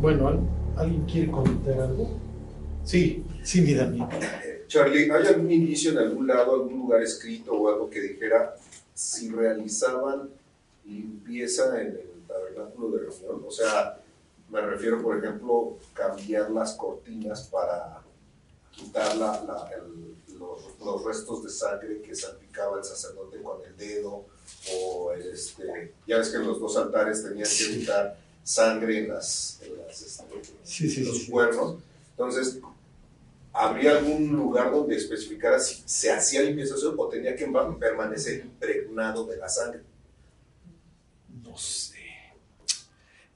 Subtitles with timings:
[0.00, 2.08] Bueno, ¿alguien quiere comentar algo?
[2.84, 3.98] Sí, sí, mi Dani.
[4.68, 8.54] Charlie, ¿hay algún indicio en algún lado, algún lugar escrito o algo que dijera
[8.94, 10.30] si realizaban
[10.84, 13.42] limpieza en el tabernáculo de reunión?
[13.44, 13.98] O sea,
[14.48, 18.00] me refiero, por ejemplo, cambiar las cortinas para
[18.70, 23.76] quitar la, la, el, los, los, restos de sangre que salpicaba el sacerdote con el
[23.76, 24.26] dedo,
[24.72, 29.76] o este, ya ves que los dos altares tenían que quitar sangre en, las, en
[29.76, 30.24] las este,
[30.62, 31.76] sí, sí, los sí, cuernos.
[32.12, 32.58] Entonces,
[33.52, 37.46] ¿habría algún lugar donde especificara si se hacía limpieza o tenía que
[37.78, 39.82] permanecer impregnado de la sangre?
[41.44, 41.98] No sé.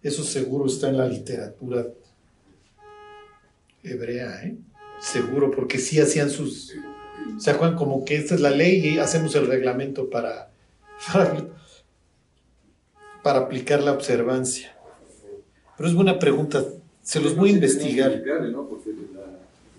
[0.03, 1.87] Eso seguro está en la literatura
[3.83, 4.57] hebrea, ¿eh?
[4.99, 6.73] Seguro, porque sí hacían sus...
[7.39, 7.77] ¿Se acuerdan?
[7.77, 10.51] Como que esta es la ley y hacemos el reglamento para,
[11.13, 11.49] para,
[13.23, 14.72] para aplicar la observancia.
[15.83, 16.65] Pero es buena pregunta.
[17.03, 18.23] Se los voy a investigar.
[18.53, 18.69] ¿no?
[18.69, 19.27] Porque la,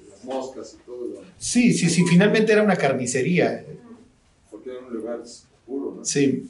[0.09, 1.06] las moscas y todo.
[1.08, 1.22] Lo...
[1.38, 2.04] Sí, sí, sí.
[2.04, 3.66] Finalmente era una carnicería.
[4.52, 5.22] Porque era un lugar
[5.66, 6.04] puro, ¿no?
[6.04, 6.50] Sí.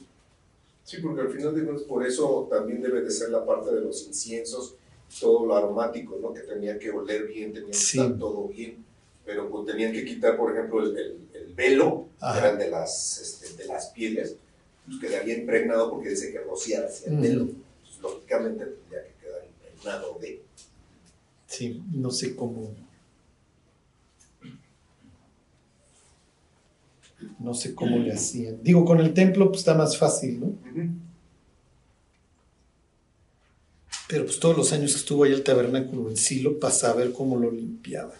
[0.84, 3.81] Sí, porque al final de cuentas por eso también debe de ser la parte de
[3.81, 4.74] los inciensos,
[5.20, 6.34] todo lo aromático, ¿no?
[6.34, 8.00] Que tenía que oler bien, tenía que Sí.
[8.00, 8.78] estar todo bien,
[9.24, 12.40] pero pues, tenían que quitar, por ejemplo, el, el, el velo, que Ajá.
[12.40, 14.36] eran de las, este, de las pieles,
[14.88, 17.46] pues quedaría impregnado porque dice que rociara hacia el velo.
[17.46, 19.12] Pues, lógicamente tendría que
[21.48, 22.73] Sí, no sé cómo.
[27.40, 28.64] No sé cómo le hacían.
[28.64, 30.53] Digo, con el templo pues está más fácil, ¿no?
[34.08, 37.38] Pero pues todos los años que estuvo ahí el tabernáculo en Silo para saber cómo
[37.38, 38.18] lo limpiaban.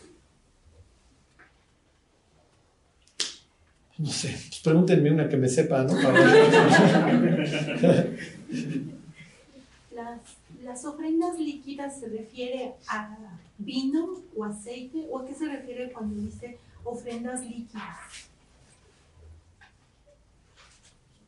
[3.98, 5.94] No sé, pues pregúntenme una que me sepa, ¿no?
[10.64, 13.18] Las, ofrendas líquidas se refiere a
[13.58, 17.98] vino o aceite o a qué se refiere cuando dice ofrendas líquidas.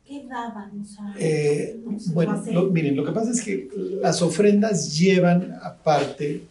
[0.06, 0.80] ¿Qué daban?
[0.80, 1.80] O sea, Eh,
[2.12, 3.68] bueno, lo- miren, lo que pasa es que
[4.00, 6.42] las ofrendas llevan aparte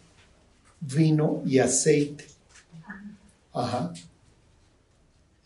[0.80, 2.26] vino y aceite.
[3.52, 3.92] Ajá.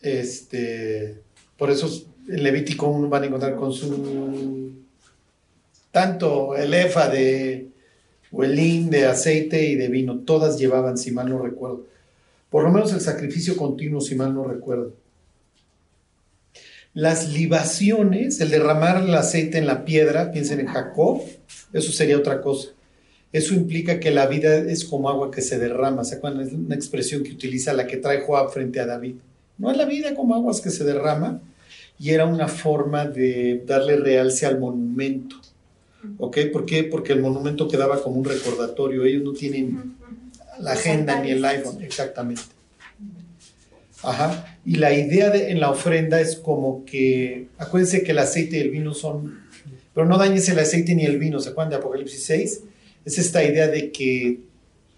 [0.01, 1.21] Este,
[1.57, 1.87] por eso
[2.27, 4.73] en Levítico uno van a encontrar con su
[5.91, 7.67] tanto el efa de
[8.31, 11.85] hin de aceite y de vino, todas llevaban, si mal no recuerdo.
[12.49, 14.93] Por lo menos el sacrificio continuo, si mal no recuerdo.
[16.93, 21.21] Las libaciones, el derramar el aceite en la piedra, piensen en Jacob,
[21.71, 22.69] eso sería otra cosa.
[23.31, 26.03] Eso implica que la vida es como agua que se derrama.
[26.03, 26.45] ¿Se acuerdan?
[26.45, 29.15] Es una expresión que utiliza la que trae Joab frente a David.
[29.57, 31.39] No es la vida como aguas que se derrama.
[31.97, 35.37] Y era una forma de darle realce al monumento.
[36.17, 36.37] ¿Ok?
[36.51, 36.83] ¿Por qué?
[36.83, 39.05] Porque el monumento quedaba como un recordatorio.
[39.05, 39.95] Ellos no tienen
[40.59, 42.43] la agenda ni el iPhone, exactamente.
[44.03, 44.57] Ajá.
[44.65, 48.61] Y la idea de, en la ofrenda es como que, acuérdense que el aceite y
[48.61, 49.39] el vino son,
[49.93, 52.61] pero no dañes el aceite ni el vino, ¿se acuerdan de Apocalipsis 6?
[53.05, 54.39] Es esta idea de que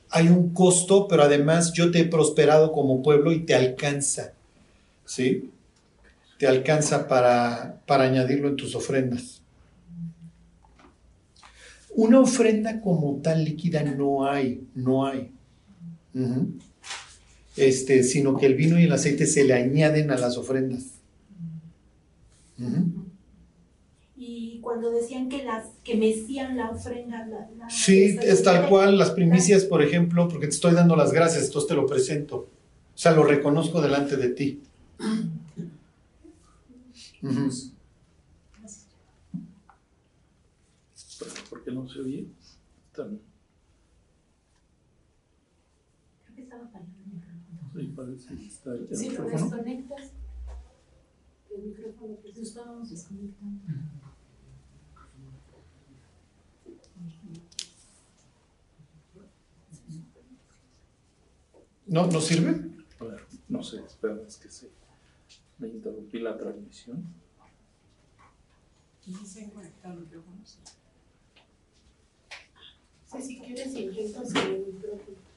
[0.10, 4.34] hay un costo, pero además yo te he prosperado como pueblo y te alcanza,
[5.06, 5.50] ¿sí?
[6.38, 9.43] Te alcanza para, para añadirlo en tus ofrendas.
[11.96, 15.32] Una ofrenda como tal líquida no hay, no hay.
[17.56, 20.86] Este, sino que el vino y el aceite se le añaden a las ofrendas.
[24.16, 28.98] Y cuando decían que las que mecían la ofrenda, la, la- Sí, es tal cual,
[28.98, 32.38] las primicias, por ejemplo, porque te estoy dando las gracias, entonces te lo presento.
[32.38, 34.62] O sea, lo reconozco delante de ti.
[37.24, 37.50] Ujú.
[41.50, 42.28] ¿Por qué no se oye?
[42.96, 43.20] Tan-
[46.24, 47.72] Creo que estaba fallando el micrófono.
[47.76, 50.12] sí, parece que está el Si lo desconectas,
[51.56, 53.62] el micrófono que lo estábamos desconectando.
[61.86, 62.72] ¿No, ¿No sirve?
[63.00, 64.70] A ver, no sé, espera, es que se
[65.60, 67.04] me interrumpí la transmisión.
[69.08, 70.60] No se han conectado micrófonos.
[73.16, 75.33] Sí, si quieres, intentas el micrófono.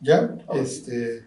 [0.00, 0.36] ¿Ya?
[0.54, 1.26] Este,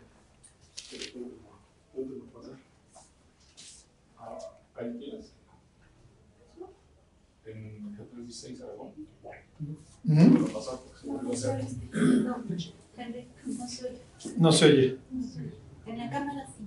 [4.75, 5.31] Ahí tienes.
[7.45, 8.91] En Jesús 16 Aragón.
[14.37, 14.97] No, a se oye.
[15.85, 16.63] En la cámara sí.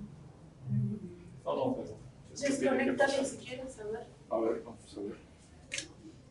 [1.45, 1.97] No, no, pero.
[3.23, 4.07] si quieres saber.
[4.29, 5.17] A ver, vamos a ver.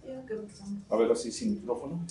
[0.05, 2.05] Digo que son- A ver, así sin micrófono.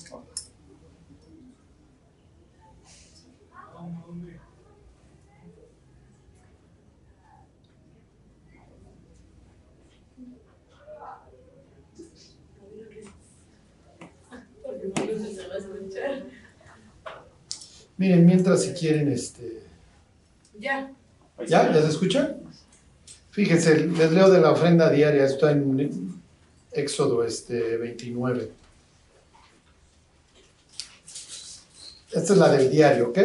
[14.64, 16.24] Porque no se va a escuchar.
[18.00, 19.62] Miren, mientras si quieren, este,
[20.58, 20.90] Ya.
[21.46, 21.74] ¿ya?
[21.74, 22.38] ¿Ya se escucha?
[23.32, 26.22] Fíjense, les leo de la ofrenda diaria, está en
[26.72, 28.52] Éxodo este, 29.
[32.14, 33.20] Esta es la del diario, ¿ok?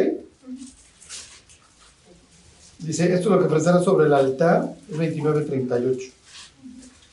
[2.79, 6.11] Dice, esto es lo que ofrecerás sobre el altar, es 29.38.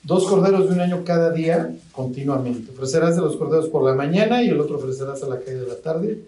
[0.03, 2.73] Dos corderos de un año cada día, continuamente.
[2.73, 5.69] Ofrecerás de los corderos por la mañana y el otro ofrecerás a la caída de
[5.69, 6.19] la tarde.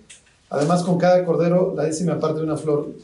[0.54, 2.94] Además, con cada cordero, la décima parte de una flor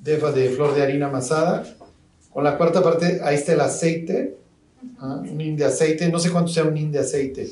[0.00, 0.18] de
[0.50, 1.64] flor de harina amasada.
[2.32, 4.36] Con la cuarta parte, ahí está el aceite,
[4.98, 5.22] ¿ah?
[5.22, 7.50] un hin de aceite, no sé cuánto sea un hin de aceite,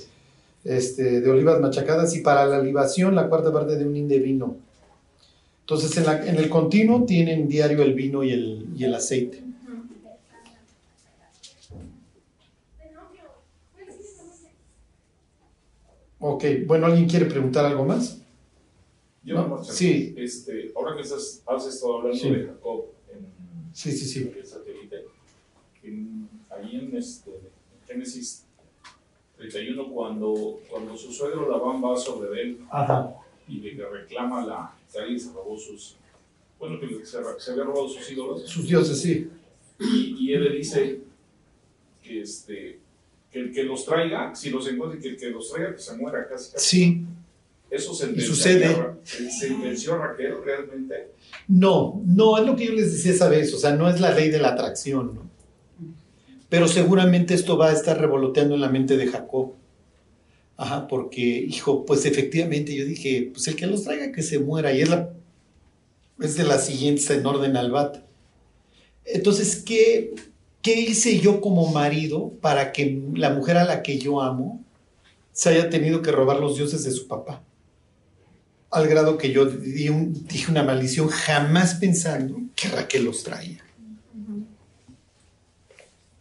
[0.62, 4.18] este, de olivas machacadas, y para la libación, la cuarta parte de un hin de
[4.18, 4.56] vino.
[5.60, 9.42] Entonces, en, la- el continuo tienen diario el vino y el, y el aceite.
[16.20, 18.18] Ok, bueno, ¿alguien quiere preguntar algo más?
[19.24, 19.42] Yo ¿No?
[19.42, 20.14] nada más, Sí.
[20.16, 22.30] Este, ahora que estás, has estado hablando Sí.
[22.30, 23.26] de Jacob en
[23.72, 24.32] Sí, sí, sí.
[24.36, 25.04] el satélite,
[25.82, 28.44] en- ahí en, este, en Génesis
[29.36, 33.14] 31, cuando, cuando su suegro Labán va sobre él Ajá.
[33.48, 35.96] y le reclama la que alguien se robó sus,
[36.58, 39.28] bueno, que se, se había robado sus ídolos, Sus dioses, sí.
[39.80, 41.00] y, y él le dice
[42.02, 42.78] que, este,
[43.32, 45.96] que el que los traiga, si los encuentra, que el que los traiga, que se
[45.96, 46.52] muera casi.
[46.52, 46.68] casi.
[46.68, 47.04] Sí.
[47.74, 48.72] Eso sucede.
[49.02, 51.10] sentenció a Raquel realmente.
[51.48, 54.14] No, no, es lo que yo les decía esa vez, o sea, no es la
[54.14, 55.30] ley de la atracción, ¿no?
[56.48, 59.54] Pero seguramente esto va a estar revoloteando en la mente de Jacob.
[60.56, 64.72] Ajá, porque, hijo, pues efectivamente yo dije, pues el que los traiga que se muera,
[64.72, 65.10] y es, la,
[66.20, 68.04] es de la siguiente en orden al bat.
[69.04, 70.14] Entonces, ¿qué,
[70.62, 74.64] ¿qué hice yo como marido para que la mujer a la que yo amo
[75.32, 77.42] se haya tenido que robar los dioses de su papá?
[78.74, 83.60] Al grado que yo di un- dije una maldición jamás pensando que Raquel los traía.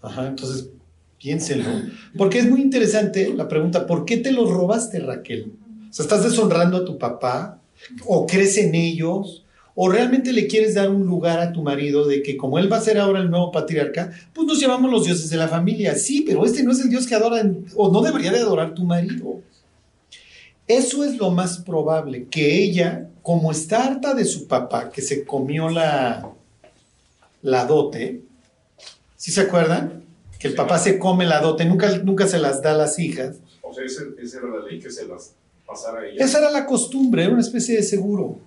[0.01, 0.67] Ajá, entonces
[1.17, 1.69] piénsenlo.
[2.17, 5.53] Porque es muy interesante la pregunta, ¿por qué te los robaste, Raquel?
[5.89, 7.59] O sea, ¿estás deshonrando a tu papá?
[8.05, 9.43] ¿O crees en ellos?
[9.75, 12.77] ¿O realmente le quieres dar un lugar a tu marido de que como él va
[12.77, 15.95] a ser ahora el nuevo patriarca, pues nos llevamos los dioses de la familia?
[15.95, 17.41] Sí, pero este no es el dios que adora
[17.75, 19.41] o no debería de adorar tu marido.
[20.67, 25.25] Eso es lo más probable, que ella, como está harta de su papá, que se
[25.25, 26.31] comió la,
[27.41, 28.21] la dote,
[29.17, 30.03] ¿sí se acuerdan?
[30.39, 33.37] Que el papá se come la dote, nunca, nunca se las da a las hijas.
[33.61, 35.33] O sea, esa era la ley que se las
[35.65, 36.23] pasara a ella.
[36.23, 38.39] Esa era la costumbre, era una especie de seguro.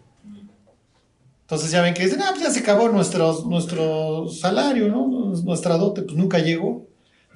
[1.42, 5.32] Entonces ya ven que dicen, ah, pues ya se acabó nuestro, nuestro salario, ¿no?
[5.44, 6.86] Nuestra dote, pues nunca llegó.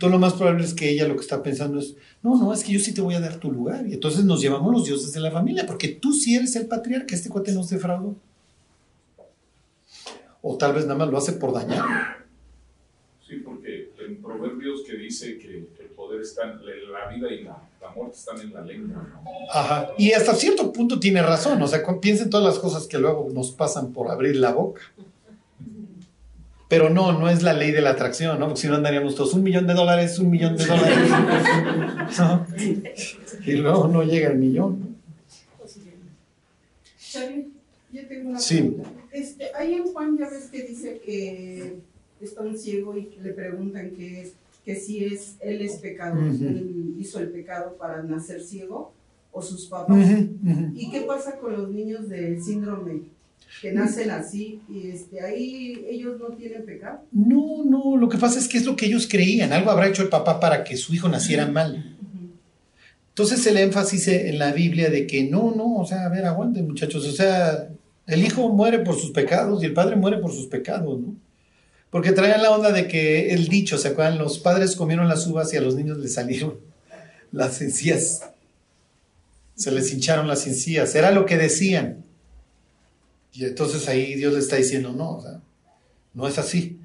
[0.01, 2.65] Entonces lo más probable es que ella lo que está pensando es, no, no, es
[2.65, 3.87] que yo sí te voy a dar tu lugar.
[3.87, 7.15] Y entonces nos llevamos los dioses de la familia, porque tú sí eres el patriarca,
[7.15, 8.15] este cuate nos defraudó.
[10.41, 11.85] O tal vez nada más lo hace por dañar.
[13.29, 16.61] Sí, porque en Proverbios que dice que el poder está en
[16.93, 19.07] la vida y la, la muerte están en la lengua.
[19.23, 19.31] ¿no?
[19.53, 19.91] Ajá.
[19.99, 21.61] Y hasta cierto punto tiene razón.
[21.61, 24.81] O sea, cu- piensen todas las cosas que luego nos pasan por abrir la boca.
[26.71, 28.47] Pero no, no es la ley de la atracción, ¿no?
[28.47, 30.99] Porque si no andaríamos todos un millón de dólares, un millón de dólares.
[32.19, 32.47] ¿no?
[33.47, 34.97] Y luego no llega el millón.
[37.93, 38.59] yo tengo una Sí.
[38.59, 38.91] pregunta.
[39.13, 41.79] Este, ahí en Juan ya ves que dice que
[42.21, 44.33] está un ciego y le preguntan que, es-
[44.65, 46.45] que si es él es pecado, Ujú.
[46.45, 48.93] él hizo el pecado para nacer ciego
[49.33, 50.07] o sus papás.
[50.75, 53.03] ¿Y qué pasa con los niños del síndrome
[53.61, 57.05] que nacen así y este, ahí ellos no tienen pecado?
[57.13, 59.53] No, no, lo que pasa es que es lo que ellos creían.
[59.53, 61.97] Algo habrá hecho el papá para que su hijo naciera mal.
[63.11, 66.67] Entonces el énfasis en la Biblia de que no, no, o sea, a ver, aguanten
[66.67, 67.69] muchachos, o sea,
[68.07, 71.15] el hijo muere por sus pecados y el padre muere por sus pecados, ¿no?
[71.91, 74.19] Porque traían la onda de que el dicho, ¿se acuerdan?
[74.19, 76.55] Los padres comieron las uvas y a los niños les salieron
[77.33, 78.23] las encías.
[79.57, 80.95] Se les hincharon las encías.
[80.95, 82.05] Era lo que decían.
[83.33, 85.41] Y entonces ahí Dios le está diciendo, no, o sea,
[86.15, 86.79] no es así.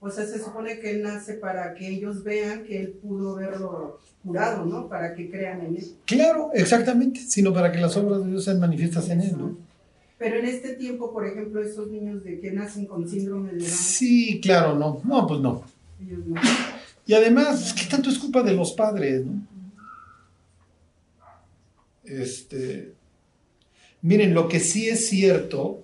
[0.00, 4.00] O sea, se supone que Él nace para que ellos vean que Él pudo verlo
[4.22, 4.88] curado, ¿no?
[4.88, 5.96] Para que crean en Él.
[6.04, 9.56] Claro, exactamente, sino para que las obras de Dios sean manifiestas en Él, ¿no?
[10.18, 13.70] Pero en este tiempo, por ejemplo, esos niños de que nacen con síndrome de Down,
[13.70, 15.00] Sí, claro, no.
[15.04, 15.64] No, pues no.
[16.00, 16.40] ellos no.
[17.06, 19.42] Y además, ¿qué tanto es culpa de los padres, no?
[22.04, 22.92] Este,
[24.02, 25.83] miren, lo que sí es cierto,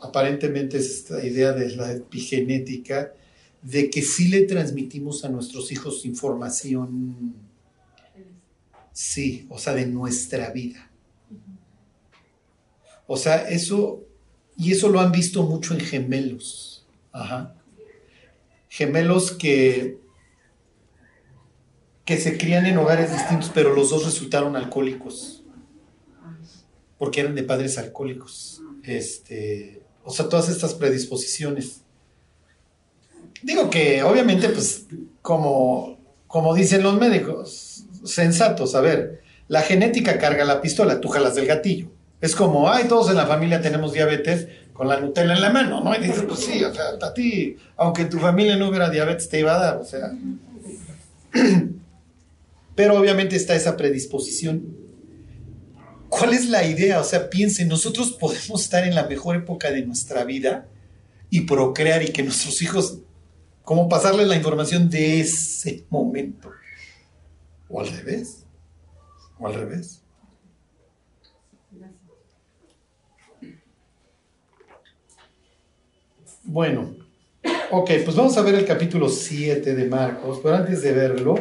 [0.00, 3.12] aparentemente es esta idea de la epigenética,
[3.62, 7.34] de que sí le transmitimos a nuestros hijos información,
[8.92, 10.90] sí, o sea, de nuestra vida.
[13.06, 14.04] O sea, eso,
[14.56, 16.86] y eso lo han visto mucho en gemelos.
[17.12, 17.56] Ajá.
[18.68, 19.98] Gemelos que,
[22.04, 25.42] que se crían en hogares distintos, pero los dos resultaron alcohólicos.
[26.98, 28.62] Porque eran de padres alcohólicos.
[28.84, 31.80] Este, o sea, todas estas predisposiciones.
[33.42, 34.86] Digo que obviamente, pues,
[35.22, 41.34] como, como dicen los médicos, sensatos, a ver, la genética carga la pistola, tú jalas
[41.34, 41.88] del gatillo.
[42.20, 45.82] Es como, ay, todos en la familia tenemos diabetes con la Nutella en la mano,
[45.82, 45.94] ¿no?
[45.94, 49.28] Y dices, pues sí, o sea, a ti, aunque en tu familia no hubiera diabetes,
[49.28, 50.12] te iba a dar, o sea.
[52.74, 54.79] Pero obviamente está esa predisposición.
[56.10, 57.00] ¿Cuál es la idea?
[57.00, 60.66] O sea, piensen, nosotros podemos estar en la mejor época de nuestra vida
[61.30, 62.98] y procrear y que nuestros hijos,
[63.62, 66.50] como pasarles la información de ese momento.
[67.68, 68.44] O al revés.
[69.38, 70.02] O al revés.
[76.42, 76.96] Bueno,
[77.70, 81.36] ok, pues vamos a ver el capítulo 7 de Marcos, pero antes de verlo,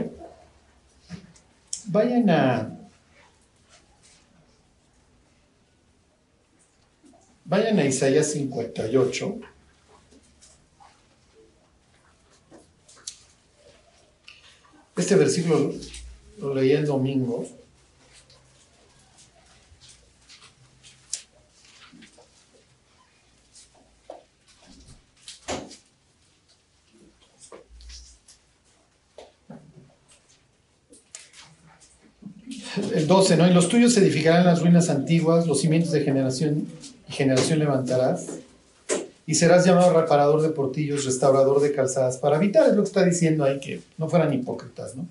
[1.85, 2.78] vayan a...
[7.50, 9.39] Vayan a Isaías 58.
[14.96, 15.74] Este versículo
[16.38, 17.48] lo leí el domingo.
[32.94, 33.48] El 12, ¿no?
[33.48, 36.68] Y los tuyos se edificarán las ruinas antiguas, los cimientos de generación
[37.19, 38.27] generación levantarás,
[39.27, 43.03] y serás llamado reparador de portillos, restaurador de calzadas, para evitar, es lo que está
[43.03, 45.05] diciendo ahí, que no fueran hipócritas, ¿no?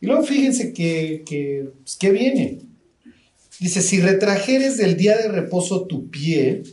[0.00, 2.58] Y luego fíjense que, que, pues, que viene.
[3.60, 6.64] Dice, si retrajeres del día de reposo tu pie,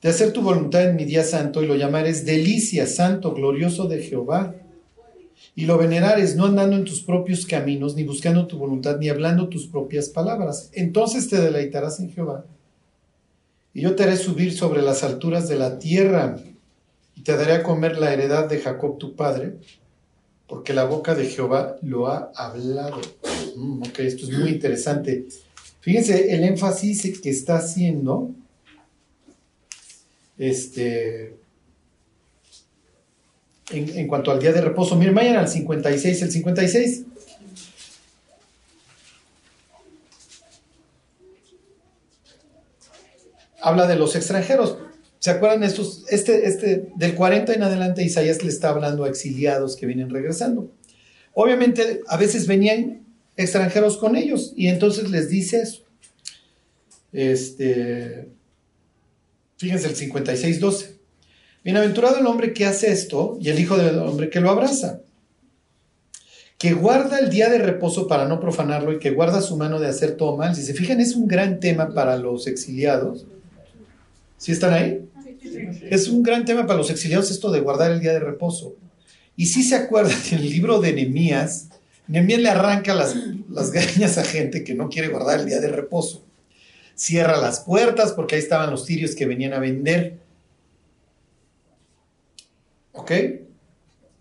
[0.00, 4.02] de hacer tu voluntad en mi día santo, y lo llamares delicia, santo, glorioso de
[4.02, 4.54] Jehová,
[5.58, 9.48] y lo venerares, no andando en tus propios caminos, ni buscando tu voluntad, ni hablando
[9.48, 10.70] tus propias palabras.
[10.72, 12.44] Entonces te deleitarás en Jehová.
[13.74, 16.38] Y yo te haré subir sobre las alturas de la tierra,
[17.16, 19.56] y te daré a comer la heredad de Jacob tu padre,
[20.46, 23.00] porque la boca de Jehová lo ha hablado.
[23.56, 25.26] Mm, ok, esto es muy interesante.
[25.80, 28.30] Fíjense el énfasis que está haciendo
[30.38, 31.34] este,
[33.70, 34.96] en, cuanto al día de reposo.
[34.96, 37.04] Miren, vayan al 56, el 56.
[43.60, 44.78] Habla de los extranjeros.
[45.18, 46.04] ¿Se acuerdan estos?
[46.08, 50.70] Este, este, del 40 en adelante, Isaías le está hablando a exiliados que vienen regresando.
[51.34, 53.04] Obviamente, a veces venían
[53.36, 55.82] extranjeros con ellos y entonces les dice eso.
[57.12, 58.28] Este,
[59.56, 60.97] fíjense el 56, 12.
[61.68, 65.00] Bienaventurado el hombre que hace esto y el hijo del hombre que lo abraza,
[66.56, 69.86] que guarda el día de reposo para no profanarlo y que guarda su mano de
[69.86, 70.56] hacer todo mal.
[70.56, 73.26] Si se fijan, es un gran tema para los exiliados.
[74.38, 75.10] ¿Sí están ahí?
[75.90, 78.74] Es un gran tema para los exiliados esto de guardar el día de reposo.
[79.36, 81.68] Y si se acuerdan, en el libro de Nehemías,
[82.06, 83.14] Nehemías le arranca las,
[83.50, 86.24] las greñas a gente que no quiere guardar el día de reposo.
[86.94, 90.27] Cierra las puertas porque ahí estaban los tirios que venían a vender.
[92.98, 93.12] ¿Ok?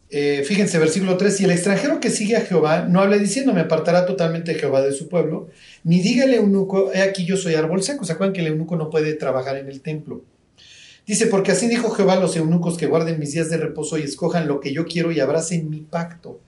[0.09, 3.61] Eh, fíjense, versículo 3, si el extranjero que sigue a Jehová no hable diciendo, me
[3.61, 5.49] apartará totalmente Jehová de su pueblo,
[5.83, 8.05] ni diga el eunuco, he aquí yo soy árbol seco.
[8.05, 10.21] ¿Se acuerdan que el eunuco no puede trabajar en el templo?
[11.07, 14.03] Dice, porque así dijo Jehová a los eunucos que guarden mis días de reposo y
[14.03, 16.29] escojan lo que yo quiero y abracen mi pacto.
[16.29, 16.39] O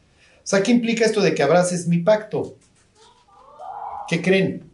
[0.44, 2.56] sea, ¿qué implica esto de que abraces mi pacto?
[4.08, 4.70] ¿Qué creen?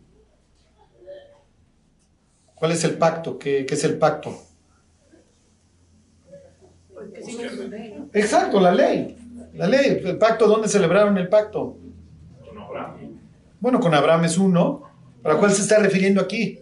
[2.54, 3.40] ¿Cuál es el pacto?
[3.40, 4.42] ¿Qué, qué es el pacto?
[8.14, 9.18] Exacto, la ley.
[9.54, 10.02] La ley.
[10.04, 11.78] El pacto, ¿dónde celebraron el pacto?
[12.48, 13.20] Con Abraham.
[13.60, 14.84] Bueno, con Abraham es uno.
[15.22, 16.60] ¿Para cuál se está refiriendo aquí?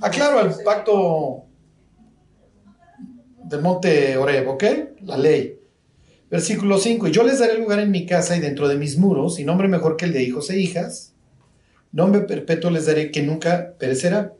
[0.00, 1.44] Ah, claro, al pacto
[3.44, 4.64] del monte Oreb, ¿ok?
[5.02, 5.60] La ley.
[6.30, 7.08] Versículo 5.
[7.08, 9.68] Y yo les daré lugar en mi casa y dentro de mis muros, y nombre
[9.68, 11.14] mejor que el de hijos e hijas.
[11.92, 14.32] Nombre perpetuo les daré que nunca perecerá.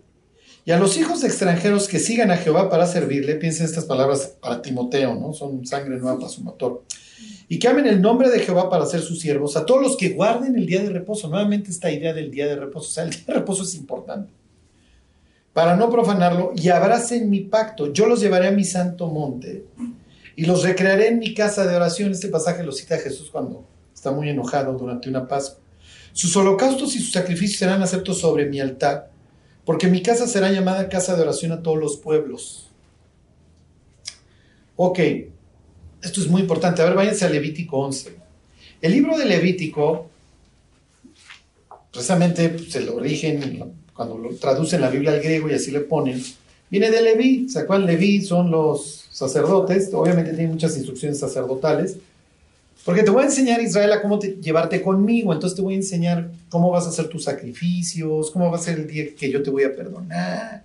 [0.66, 4.62] Y a los hijos extranjeros que sigan a Jehová para servirle, piensen estas palabras para
[4.62, 5.35] Timoteo, ¿no?
[5.35, 6.85] Son sangre nueva para su motor.
[7.49, 10.11] Y que amen el nombre de Jehová para ser sus siervos, a todos los que
[10.11, 11.28] guarden el día de reposo.
[11.28, 12.88] Nuevamente esta idea del día de reposo.
[12.88, 14.33] O sea, el día de reposo es importante.
[15.52, 17.92] Para no profanarlo, y abracen mi pacto.
[17.92, 19.66] Yo los llevaré a mi santo monte
[20.35, 22.11] y los recrearé en mi casa de oración.
[22.11, 25.62] Este pasaje lo cita Jesús cuando está muy enojado durante una Pascua.
[26.14, 29.13] Sus holocaustos y sus sacrificios serán aceptos sobre mi altar
[29.64, 32.68] porque mi casa será llamada casa de oración a todos los pueblos.
[34.76, 34.99] Ok,
[36.02, 36.83] esto es muy importante.
[36.83, 38.14] A ver, váyanse a Levítico 11.
[38.83, 40.11] El libro de Levítico,
[41.90, 45.80] precisamente pues, se lo origen cuando lo traducen la Biblia al griego y así le
[45.80, 46.23] ponen,
[46.68, 47.49] viene de Leví.
[47.49, 47.87] ¿Se acuerdan?
[47.87, 51.97] Leví son los sacerdotes, obviamente tienen muchas instrucciones sacerdotales,
[52.85, 55.33] porque te voy a enseñar, Israel, a cómo llevarte conmigo.
[55.33, 58.79] Entonces te voy a enseñar cómo vas a hacer tus sacrificios, cómo va a ser
[58.79, 60.64] el día que yo te voy a perdonar.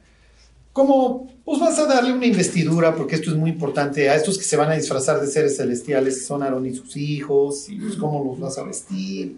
[0.73, 4.43] Cómo pues vas a darle una investidura, porque esto es muy importante, a estos que
[4.43, 8.23] se van a disfrazar de seres celestiales, son Aarón y sus hijos, y pues cómo
[8.23, 9.37] los vas a vestir,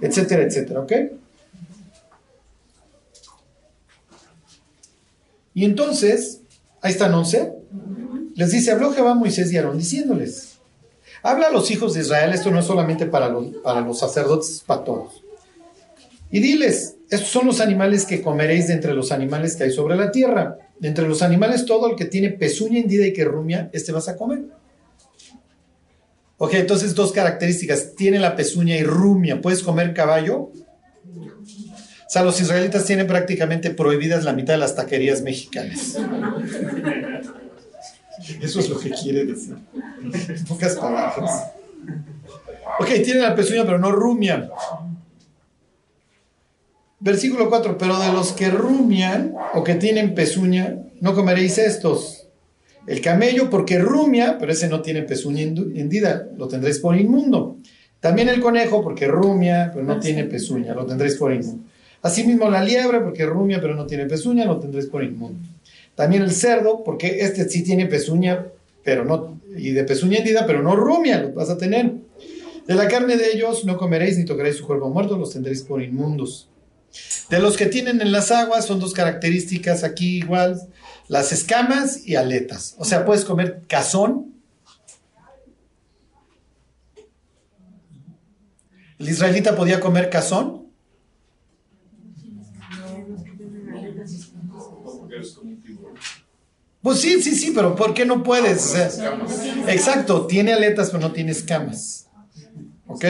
[0.00, 0.92] etcétera, etcétera, ¿ok?
[5.54, 6.40] Y entonces,
[6.80, 7.52] ahí están 11.
[8.34, 10.51] Les dice, habló Jehová Moisés y Aarón diciéndoles,
[11.22, 14.50] Habla a los hijos de Israel, esto no es solamente para los, para los sacerdotes,
[14.50, 15.22] es para todos.
[16.32, 19.96] Y diles, estos son los animales que comeréis de entre los animales que hay sobre
[19.96, 20.56] la tierra.
[20.78, 24.08] De entre los animales, todo el que tiene pezuña hendida y que rumia, este vas
[24.08, 24.44] a comer.
[26.38, 27.94] Ok, entonces dos características.
[27.94, 29.40] Tiene la pezuña y rumia.
[29.40, 30.38] ¿Puedes comer caballo?
[30.38, 35.98] O sea, los israelitas tienen prácticamente prohibidas la mitad de las taquerías mexicanas.
[38.40, 39.56] Eso es lo que quiere decir.
[40.48, 41.52] pocas palabras.
[42.78, 44.50] Ok, tienen la pezuña, pero no rumian.
[47.00, 52.28] Versículo 4, pero de los que rumian o que tienen pezuña, no comeréis estos.
[52.86, 57.58] El camello, porque rumia, pero ese no tiene pezuña hendida, lo tendréis por inmundo.
[58.00, 61.64] También el conejo, porque rumia, pero no tiene pezuña, lo tendréis por inmundo.
[62.02, 65.38] Asimismo la liebre, porque rumia, pero no tiene pezuña, lo tendréis por inmundo.
[65.94, 68.46] También el cerdo, porque este sí tiene pezuña,
[68.82, 71.92] pero no, y de pezuña hendida, pero no rumia, lo vas a tener.
[72.66, 75.82] De la carne de ellos no comeréis ni tocaréis su cuerpo muerto, los tendréis por
[75.82, 76.48] inmundos.
[77.28, 80.60] De los que tienen en las aguas son dos características aquí igual,
[81.08, 82.74] las escamas y aletas.
[82.78, 84.34] O sea, puedes comer cazón.
[88.98, 90.61] ¿El israelita podía comer cazón?
[96.82, 98.74] Pues sí, sí, sí, pero ¿por qué no puedes?
[99.68, 102.08] exacto, tiene aletas pero no tiene escamas.
[102.88, 103.04] ¿Ok?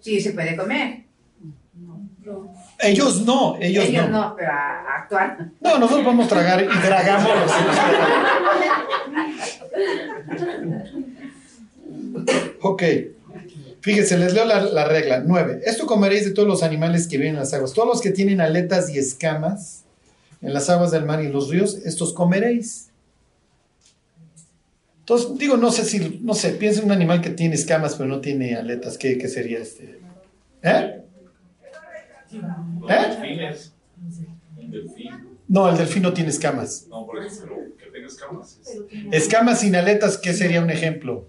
[0.00, 1.04] Sí, se puede comer.
[2.80, 4.34] Ellos no, ellos, ellos no.
[4.36, 5.50] pero actuar.
[5.60, 7.30] No, nosotros vamos a tragar y tragamos
[12.62, 12.82] ok.
[13.80, 15.22] Fíjense, les leo la, la regla.
[15.24, 15.60] 9.
[15.64, 17.74] Esto comeréis de todos los animales que viven en las aguas.
[17.74, 19.83] Todos los que tienen aletas y escamas
[20.44, 22.90] en las aguas del mar y en los ríos, estos comeréis.
[25.00, 28.08] Entonces, digo, no sé si, no sé, piensa en un animal que tiene escamas pero
[28.08, 30.00] no tiene aletas, ¿qué, qué sería este?
[30.62, 31.02] ¿Eh?
[32.88, 33.58] ¿Eh?
[35.48, 36.86] No, el delfín no tiene escamas.
[36.88, 38.60] No, por ejemplo, que tenga escamas.
[39.12, 41.26] Escamas sin aletas, ¿qué sería un ejemplo?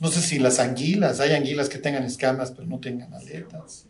[0.00, 3.86] No sé si las anguilas, hay anguilas que tengan escamas pero no tengan aletas.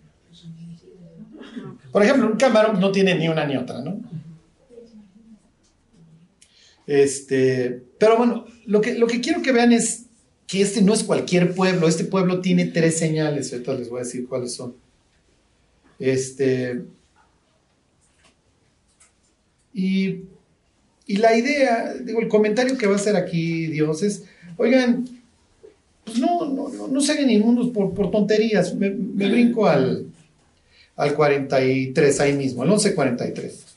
[1.92, 4.00] Por ejemplo, un camarón no tiene ni una ni otra, ¿no?
[6.88, 10.06] Este, pero bueno, lo que, lo que quiero que vean es
[10.46, 14.04] que este no es cualquier pueblo, este pueblo tiene tres señales, ahorita les voy a
[14.04, 14.74] decir cuáles son.
[15.98, 16.80] Este,
[19.74, 20.20] y,
[21.08, 24.24] la idea, digo, el comentario que va a hacer aquí Dios es,
[24.56, 25.04] oigan,
[26.04, 30.06] pues no, no, no, no inmundos por, por tonterías, me, me brinco al,
[30.96, 33.67] al 43 ahí mismo, al 1143.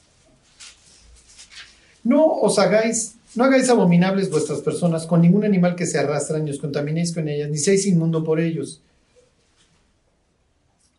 [2.04, 6.52] No os hagáis, no hagáis abominables vuestras personas con ningún animal que se arrastra, ni
[6.52, 8.82] os contaminéis con ellas, ni seáis inmundo por ellos.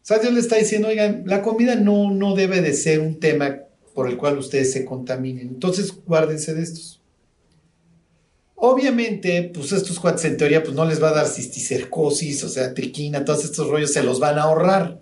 [0.03, 3.21] O sea, Dios le está diciendo, oigan, la comida no, no debe de ser un
[3.21, 3.61] tema
[3.95, 5.49] por el cual ustedes se contaminen.
[5.49, 7.01] Entonces, guárdense de estos.
[8.57, 12.75] Obviamente, pues estos cuates en teoría, pues no les va a dar cisticercosis, o sea,
[12.75, 15.01] triquina, todos estos rollos se los van a ahorrar.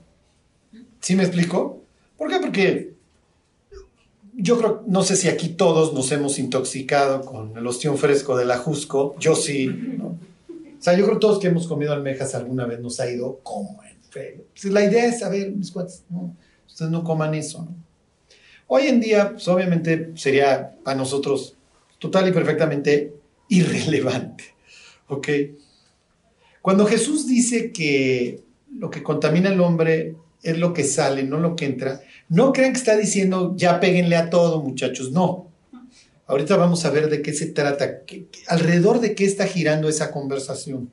[1.01, 1.83] ¿Sí me explico?
[2.17, 2.39] ¿Por qué?
[2.41, 2.95] Porque
[4.43, 8.45] yo creo, no sé si aquí todos nos hemos intoxicado con el ostión fresco de
[8.45, 9.15] la Jusco.
[9.19, 10.07] Yo sí, ¿no?
[10.09, 13.41] O sea, yo creo que todos que hemos comido almejas alguna vez nos ha ido
[13.43, 14.45] como en feo.
[14.53, 16.05] Pues la idea es saber, mis cuates,
[16.67, 17.75] ustedes no coman eso, ¿no?
[18.67, 21.57] Hoy en día, pues obviamente sería para nosotros
[21.99, 23.13] total y perfectamente
[23.49, 24.45] irrelevante,
[25.09, 25.29] ¿ok?
[26.63, 28.43] Cuando Jesús dice que
[28.79, 32.01] lo que contamina al hombre es lo que sale, no lo que entra,
[32.31, 35.51] no crean que está diciendo ya péguenle a todo, muchachos, no.
[36.27, 38.03] Ahorita vamos a ver de qué se trata,
[38.47, 40.91] alrededor de qué está girando esa conversación.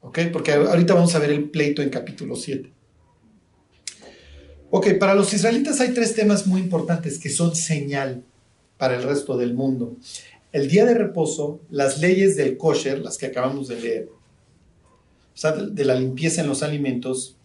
[0.00, 0.20] ¿Ok?
[0.32, 2.72] Porque ahorita vamos a ver el pleito en capítulo 7.
[4.70, 8.24] Ok, para los israelitas hay tres temas muy importantes que son señal
[8.78, 9.96] para el resto del mundo.
[10.52, 15.52] El día de reposo, las leyes del kosher, las que acabamos de leer, o sea,
[15.52, 17.36] de la limpieza en los alimentos,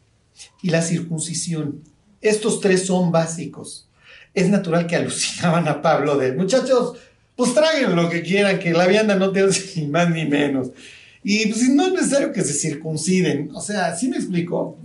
[0.61, 1.83] y la circuncisión.
[2.21, 3.89] Estos tres son básicos.
[4.33, 6.97] Es natural que alucinaban a Pablo de, muchachos,
[7.35, 10.69] pues traguen lo que quieran, que la vianda no te hace ni más ni menos.
[11.23, 13.49] Y pues no es necesario que se circunciden.
[13.53, 14.77] O sea, ¿sí me explico?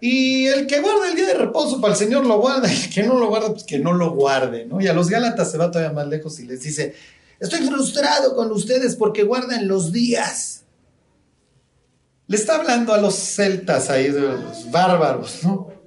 [0.00, 2.90] Y el que guarda el día de reposo para el Señor lo guarda, y el
[2.90, 4.80] que no lo guarda, pues que no lo guarde, ¿no?
[4.80, 6.94] Y a los Gálatas se va todavía más lejos y les dice,
[7.38, 10.64] estoy frustrado con ustedes porque guardan los días.
[12.26, 15.81] Le está hablando a los celtas ahí, de los bárbaros, ¿no?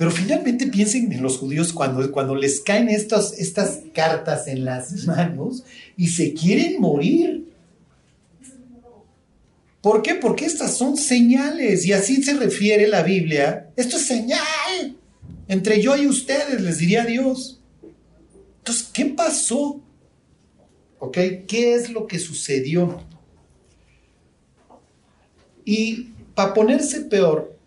[0.00, 5.04] Pero finalmente piensen en los judíos cuando, cuando les caen estas, estas cartas en las
[5.06, 5.62] manos
[5.94, 7.52] y se quieren morir.
[9.82, 10.14] ¿Por qué?
[10.14, 13.72] Porque estas son señales y así se refiere la Biblia.
[13.76, 14.96] Esto es señal
[15.48, 17.60] entre yo y ustedes, les diría Dios.
[18.60, 19.82] Entonces, ¿qué pasó?
[20.98, 21.18] ¿Ok?
[21.46, 23.04] ¿Qué es lo que sucedió?
[25.66, 27.59] Y para ponerse peor,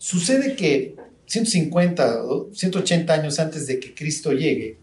[0.00, 4.78] Sucede que 150 o 180 años antes de que Cristo llegue,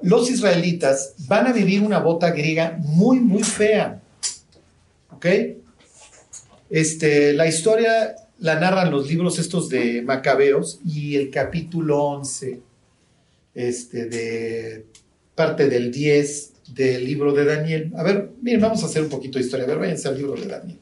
[0.00, 4.00] los israelitas van a vivir una bota griega muy, muy fea.
[5.10, 5.26] ¿Ok?
[6.70, 12.60] Este, la historia la narran los libros estos de Macabeos y el capítulo 11,
[13.54, 14.86] este, de
[15.34, 17.92] parte del 10 del libro de Daniel.
[17.94, 19.66] A ver, miren, vamos a hacer un poquito de historia.
[19.66, 20.78] A ver, váyanse al libro de Daniel.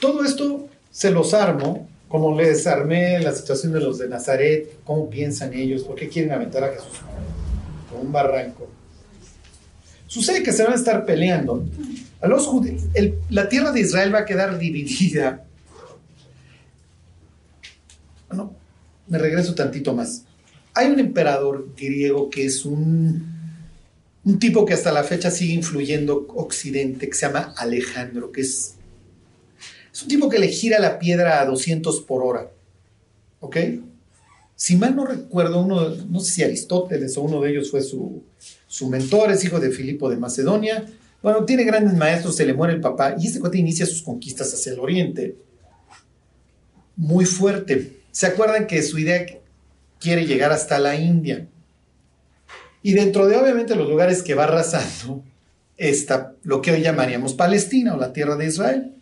[0.00, 5.10] Todo esto se los armo, como les armé la situación de los de Nazaret, cómo
[5.10, 7.00] piensan ellos, por qué quieren aventar a Jesús
[7.90, 8.68] con un barranco.
[10.06, 11.64] Sucede que se van a estar peleando.
[12.20, 12.84] A los judíos,
[13.28, 15.44] la tierra de Israel va a quedar dividida.
[18.28, 18.54] Bueno,
[19.08, 20.22] me regreso tantito más.
[20.74, 23.26] Hay un emperador griego que es un,
[24.24, 28.75] un tipo que hasta la fecha sigue influyendo Occidente, que se llama Alejandro, que es
[29.96, 32.50] es un tipo que le gira la piedra a 200 por hora.
[33.40, 33.56] ¿Ok?
[34.54, 38.22] Si mal no recuerdo, uno, no sé si Aristóteles o uno de ellos fue su,
[38.66, 40.84] su mentor, es hijo de Filipo de Macedonia.
[41.22, 44.52] Bueno, tiene grandes maestros, se le muere el papá y este cuate inicia sus conquistas
[44.52, 45.38] hacia el oriente.
[46.94, 48.00] Muy fuerte.
[48.10, 49.24] ¿Se acuerdan que su idea
[49.98, 51.48] quiere llegar hasta la India?
[52.82, 55.24] Y dentro de obviamente los lugares que va arrasando
[55.78, 58.95] está lo que hoy llamaríamos Palestina o la tierra de Israel.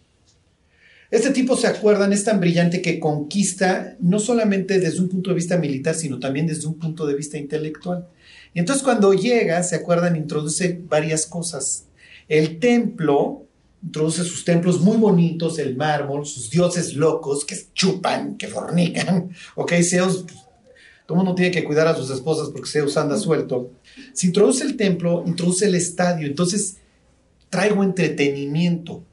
[1.14, 5.36] Este tipo, se acuerdan, es tan brillante que conquista no solamente desde un punto de
[5.36, 8.08] vista militar, sino también desde un punto de vista intelectual.
[8.52, 11.84] Y entonces cuando llega, se acuerdan, introduce varias cosas.
[12.26, 13.46] El templo,
[13.80, 19.72] introduce sus templos muy bonitos, el mármol, sus dioses locos que chupan, que fornican, ok,
[19.88, 20.24] Zeus,
[21.06, 23.70] todo mundo tiene que cuidar a sus esposas porque Zeus anda suelto.
[24.12, 26.78] Se introduce el templo, introduce el estadio, entonces
[27.50, 29.04] traigo entretenimiento,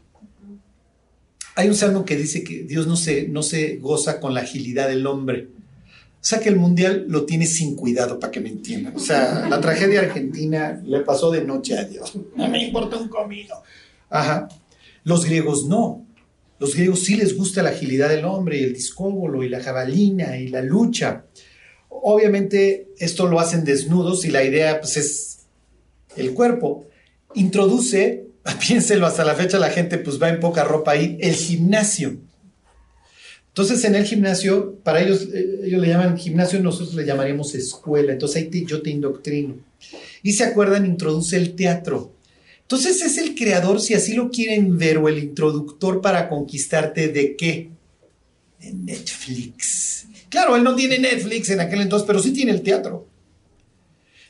[1.55, 4.87] hay un salmo que dice que Dios no se, no se goza con la agilidad
[4.87, 5.49] del hombre.
[6.21, 8.95] O sea que el mundial lo tiene sin cuidado, para que me entiendan.
[8.95, 12.13] O sea, la tragedia argentina le pasó de noche a Dios.
[12.35, 13.55] No me importa un comino.
[14.09, 14.47] Ajá.
[15.03, 16.05] Los griegos no.
[16.59, 20.37] Los griegos sí les gusta la agilidad del hombre, y el discóbolo, y la jabalina,
[20.37, 21.25] y la lucha.
[21.89, 25.39] Obviamente esto lo hacen desnudos y la idea pues, es
[26.15, 26.85] el cuerpo.
[27.33, 28.27] Introduce
[28.67, 32.17] piénselo, hasta la fecha la gente pues va en poca ropa ahí, el gimnasio.
[33.49, 38.13] Entonces en el gimnasio, para ellos, eh, ellos le llaman gimnasio, nosotros le llamaríamos escuela,
[38.13, 39.57] entonces ahí yo te indoctrino.
[40.23, 42.13] Y se acuerdan, introduce el teatro.
[42.61, 47.35] Entonces es el creador, si así lo quieren ver, o el introductor para conquistarte de
[47.35, 47.69] qué?
[48.61, 50.05] De Netflix.
[50.29, 53.10] Claro, él no tiene Netflix en aquel entonces, pero sí tiene el teatro.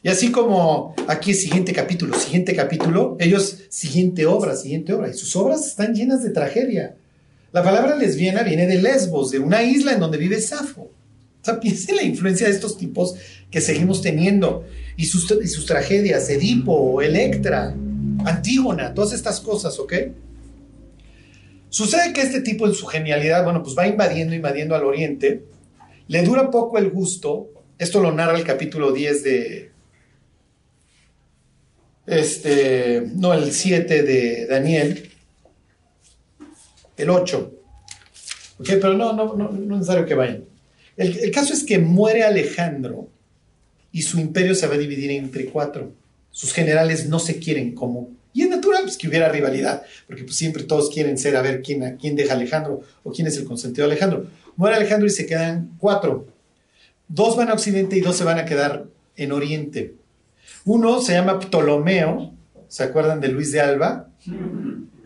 [0.03, 5.09] Y así como aquí siguiente capítulo, siguiente capítulo, ellos siguiente obra, siguiente obra.
[5.09, 6.95] Y sus obras están llenas de tragedia.
[7.51, 10.81] La palabra lesbiana viene de Lesbos, de una isla en donde vive Safo.
[10.81, 13.15] O sea, piensen la influencia de estos tipos
[13.51, 14.63] que seguimos teniendo.
[14.97, 17.75] Y sus, y sus tragedias, Edipo, Electra,
[18.25, 19.93] Antígona, todas estas cosas, ¿ok?
[21.69, 25.43] Sucede que este tipo en su genialidad, bueno, pues va invadiendo, invadiendo al oriente.
[26.07, 27.49] Le dura poco el gusto.
[27.77, 29.70] Esto lo narra el capítulo 10 de,
[32.05, 35.09] este, no, el 7 de Daniel,
[36.97, 37.53] el 8.
[38.59, 40.43] Ok, pero no, no, no, no es necesario que vayan.
[40.97, 43.07] El, el, caso es que muere Alejandro
[43.91, 45.93] y su imperio se va a dividir entre cuatro.
[46.31, 48.09] Sus generales no se quieren como.
[48.33, 51.61] Y es natural pues, que hubiera rivalidad, porque pues, siempre todos quieren ser a ver
[51.61, 54.27] quién, quién deja Alejandro o quién es el consentido de Alejandro.
[54.55, 56.27] Muere Alejandro y se quedan cuatro.
[57.07, 58.85] Dos van a Occidente y dos se van a quedar
[59.17, 59.95] en Oriente.
[60.65, 62.33] Uno se llama Ptolomeo,
[62.67, 64.09] ¿se acuerdan de Luis de Alba?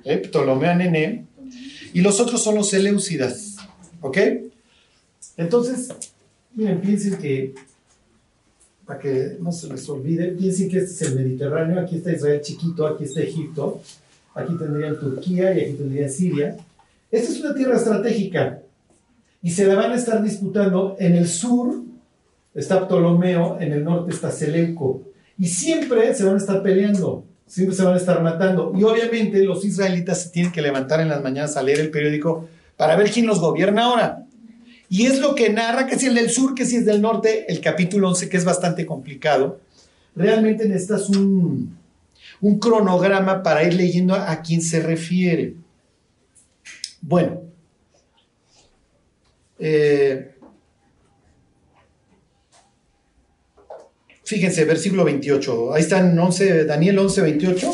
[0.04, 0.18] ¿Eh?
[0.18, 1.26] Ptolomeo Nené.
[1.94, 3.56] Y los otros son los Seleucidas,
[4.02, 4.18] ¿ok?
[5.38, 5.94] Entonces,
[6.54, 7.56] miren, piensen que,
[8.86, 12.42] para que no se les olvide, piensen que este es el Mediterráneo, aquí está Israel
[12.42, 13.82] chiquito, aquí está Egipto,
[14.34, 16.58] aquí tendrían Turquía y aquí tendrían Siria.
[17.10, 18.62] Esta es una tierra estratégica
[19.42, 21.82] y se la van a estar disputando en el sur,
[22.54, 25.02] está Ptolomeo, en el norte está Seleuco.
[25.38, 28.72] Y siempre se van a estar peleando, siempre se van a estar matando.
[28.76, 32.48] Y obviamente los israelitas se tienen que levantar en las mañanas a leer el periódico
[32.78, 34.26] para ver quién los gobierna ahora.
[34.88, 37.52] Y es lo que narra, que si el del sur, que si es del norte,
[37.52, 39.60] el capítulo 11, que es bastante complicado.
[40.16, 41.78] Realmente necesitas un,
[42.40, 45.56] un cronograma para ir leyendo a, a quién se refiere.
[47.02, 47.42] Bueno.
[49.58, 50.35] Eh,
[54.26, 55.74] Fíjense, versículo 28.
[55.76, 57.72] Ahí están 11, Daniel 11, 28.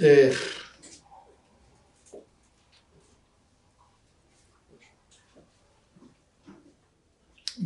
[0.00, 0.32] Eh,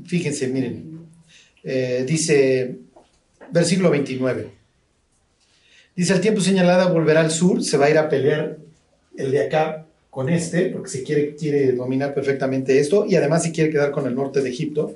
[0.04, 1.08] fíjense, miren.
[1.64, 2.76] Eh, dice,
[3.50, 4.65] versículo 29.
[5.96, 8.58] Dice, al tiempo señalado volverá al sur, se va a ir a pelear
[9.16, 13.50] el de acá con este, porque se quiere, quiere dominar perfectamente esto, y además se
[13.50, 14.94] quiere quedar con el norte de Egipto.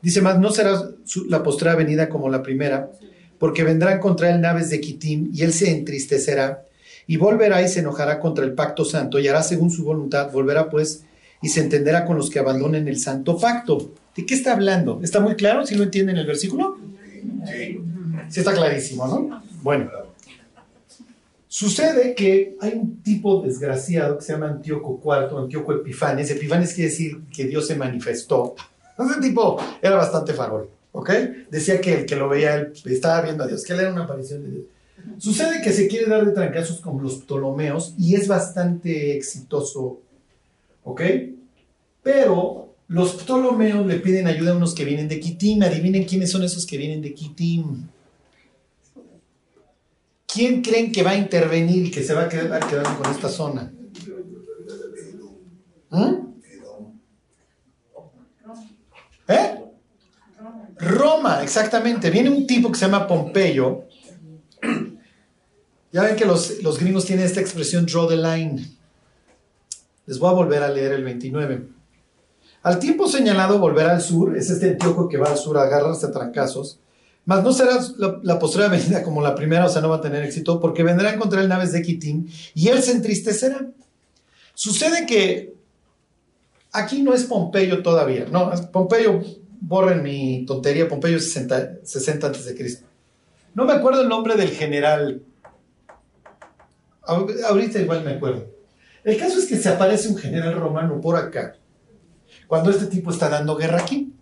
[0.00, 0.88] Dice más, no será
[1.28, 2.90] la postrera venida como la primera,
[3.38, 6.64] porque vendrán contra él naves de Kitim, y él se entristecerá,
[7.08, 10.70] y volverá y se enojará contra el pacto santo, y hará según su voluntad, volverá
[10.70, 11.04] pues,
[11.42, 13.92] y se entenderá con los que abandonen el santo pacto.
[14.16, 15.00] ¿De qué está hablando?
[15.02, 15.66] ¿Está muy claro?
[15.66, 16.78] ¿Sí lo entienden el versículo?
[17.46, 17.80] Sí.
[18.28, 19.42] Sí está clarísimo, ¿no?
[19.62, 20.05] Bueno.
[21.56, 26.30] Sucede que hay un tipo desgraciado que se llama Antíoco IV, Antíoco Epifanes.
[26.30, 28.54] Epifanes quiere decir que Dios se manifestó.
[28.98, 31.10] Ese tipo era bastante farol, ¿ok?
[31.50, 34.04] Decía que el que lo veía, él estaba viendo a Dios, que él era una
[34.04, 34.64] aparición de Dios.
[35.16, 40.00] Sucede que se quiere dar de trancazos con los Ptolomeos y es bastante exitoso,
[40.84, 41.00] ¿ok?
[42.02, 45.62] Pero los Ptolomeos le piden ayuda a unos que vienen de Kitim.
[45.62, 47.86] Adivinen quiénes son esos que vienen de Kitim.
[50.36, 53.30] ¿Quién creen que va a intervenir y que se va a quedar quedando con esta
[53.30, 53.72] zona?
[55.92, 56.18] ¿Eh?
[59.28, 59.64] ¿Eh?
[60.78, 62.10] Roma, exactamente.
[62.10, 63.84] Viene un tipo que se llama Pompeyo.
[65.90, 68.62] Ya ven que los, los gringos tienen esta expresión draw the line.
[70.04, 71.66] Les voy a volver a leer el 29.
[72.62, 76.04] Al tiempo señalado volverá al sur, es este Antíoco que va al sur a agarrarse
[76.04, 76.78] a trancazos,
[77.26, 80.00] mas no será la, la posterior venida como la primera, o sea, no va a
[80.00, 83.66] tener éxito, porque vendrá a encontrar el naves de Kitim y él se entristecerá.
[84.54, 85.54] Sucede que
[86.72, 89.20] aquí no es Pompeyo todavía, no, Pompeyo,
[89.60, 92.86] borren mi tontería, Pompeyo 60, 60 antes de Cristo.
[93.54, 95.22] No me acuerdo el nombre del general,
[97.02, 98.46] ahorita igual me acuerdo.
[99.02, 101.56] El caso es que se aparece un general romano por acá,
[102.46, 104.12] cuando este tipo está dando guerra aquí.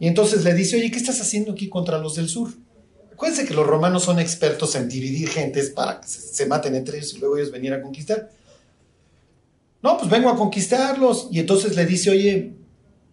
[0.00, 2.50] Y entonces le dice, oye, ¿qué estás haciendo aquí contra los del sur?
[3.12, 7.14] Acuérdense que los romanos son expertos en dividir gentes para que se, maten entre ellos
[7.14, 8.30] y luego ellos venir a conquistar.
[9.82, 11.28] No, pues vengo a conquistarlos.
[11.32, 12.52] Y entonces le dice, oye,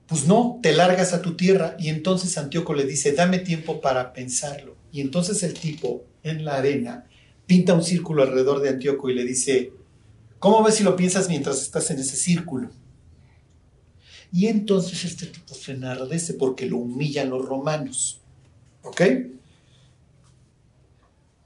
[0.06, 1.76] pues no, te largas a tu tierra.
[1.80, 4.76] Y entonces Antíoco le dice, dame tiempo para pensarlo.
[4.92, 7.08] Y entonces el tipo en la arena
[7.48, 9.74] pinta un círculo alrededor de Antíoco y le dice,
[10.38, 12.70] ¿cómo ves si lo piensas mientras estás en ese círculo?
[14.32, 18.22] Y entonces este tipo se enardece porque lo humillan los romanos.
[18.84, 19.02] ¿Ok?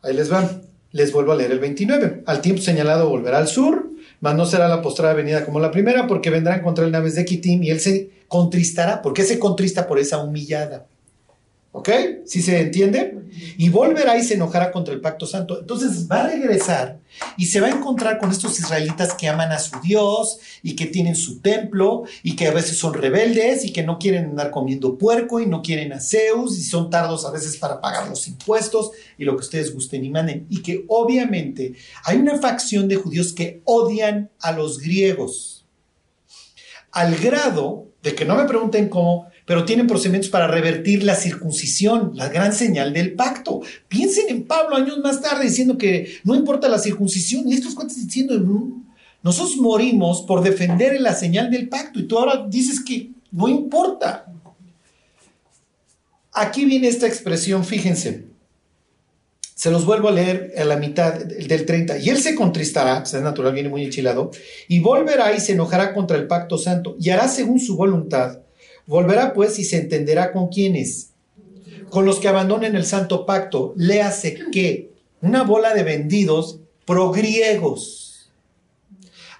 [0.01, 0.61] Ahí les va.
[0.91, 2.23] Les vuelvo a leer el 29.
[2.25, 6.07] Al tiempo señalado volverá al sur, mas no será la postrada venida como la primera,
[6.07, 9.01] porque vendrán contra él naves de Kitim y él se contristará.
[9.01, 10.87] ¿Por qué se contrista por esa humillada?
[11.71, 11.89] ¿Ok?
[12.25, 13.15] ¿Sí se entiende?
[13.58, 15.60] Y volverá y se enojará contra el pacto santo.
[15.60, 16.99] Entonces va a regresar
[17.38, 20.88] y se va a encontrar con estos israelitas que aman a su Dios y que
[20.88, 24.97] tienen su templo y que a veces son rebeldes y que no quieren andar comiendo
[24.97, 28.91] puerco y no quieren a Zeus y son tardos a veces para pagar los impuestos
[29.19, 30.47] y lo que ustedes gusten y manden.
[30.49, 35.60] Y que obviamente hay una facción de judíos que odian a los griegos
[36.91, 42.12] al grado de que no me pregunten cómo, pero tienen procedimientos para revertir la circuncisión,
[42.13, 43.62] la gran señal del pacto.
[43.88, 47.97] Piensen en Pablo años más tarde diciendo que no importa la circuncisión y estos cuentos
[47.97, 48.39] diciendo,
[49.23, 54.31] nosotros morimos por defender la señal del pacto y tú ahora dices que no importa.
[56.31, 58.27] Aquí viene esta expresión, fíjense.
[59.55, 61.97] Se los vuelvo a leer a la mitad del 30.
[61.97, 64.29] Y él se contristará, es natural, viene muy enchilado,
[64.67, 68.41] y volverá y se enojará contra el pacto santo, y hará según su voluntad,
[68.89, 71.12] Volverá pues y se entenderá con quiénes.
[71.91, 73.75] Con los que abandonen el santo pacto.
[73.78, 78.32] Léase que una bola de vendidos progriegos.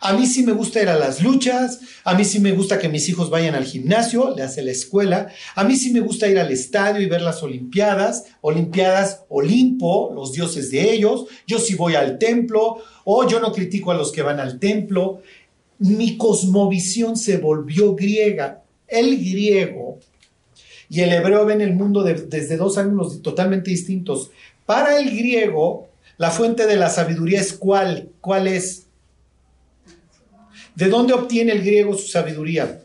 [0.02, 2.90] A mí sí me gusta ir a las luchas, a mí sí me gusta que
[2.90, 6.38] mis hijos vayan al gimnasio, le hace la escuela, a mí sí me gusta ir
[6.38, 11.96] al estadio y ver las Olimpiadas, Olimpiadas Olimpo, los dioses de ellos, yo sí voy
[11.96, 15.22] al templo, o yo no critico a los que van al templo.
[15.80, 20.00] Mi cosmovisión se volvió griega, el griego
[20.90, 24.32] y el hebreo ven el mundo desde dos ángulos totalmente distintos.
[24.66, 28.10] Para el griego, la fuente de la sabiduría es cuál?
[28.22, 28.88] ¿Cuál es?
[30.76, 32.82] ¿De dónde obtiene el griego su sabiduría?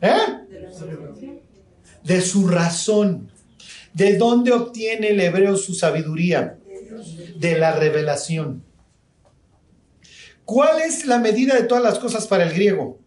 [0.00, 0.18] ¿Eh?
[2.04, 3.30] De su razón.
[3.92, 6.58] ¿De dónde obtiene el hebreo su sabiduría?
[7.36, 8.62] De la revelación.
[10.48, 12.98] ¿Cuál es la medida de todas las cosas para el griego?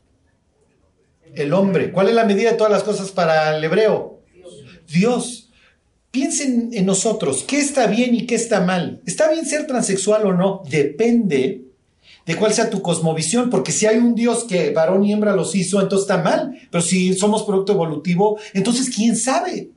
[1.34, 1.92] El hombre.
[1.92, 4.20] ¿Cuál es la medida de todas las cosas para el hebreo?
[4.88, 5.50] Dios.
[6.12, 9.02] Piensen en nosotros, ¿qué está bien y qué está mal?
[9.08, 10.62] ¿Está bien ser transexual o no?
[10.70, 11.64] Depende
[12.28, 15.56] de cuál sea tu cosmovisión, porque si hay un Dios que varón y hembra los
[15.56, 19.72] hizo, entonces está mal, pero si somos producto evolutivo, entonces quién sabe.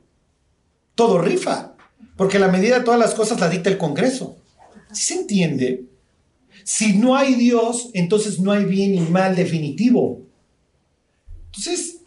[0.93, 1.73] Todo rifa,
[2.15, 4.35] porque la medida de todas las cosas la dicta el Congreso.
[4.91, 5.94] ¿Sí se entiende?
[6.65, 10.23] Si no hay Dios, entonces no hay bien y mal definitivo.
[11.45, 11.97] Entonces,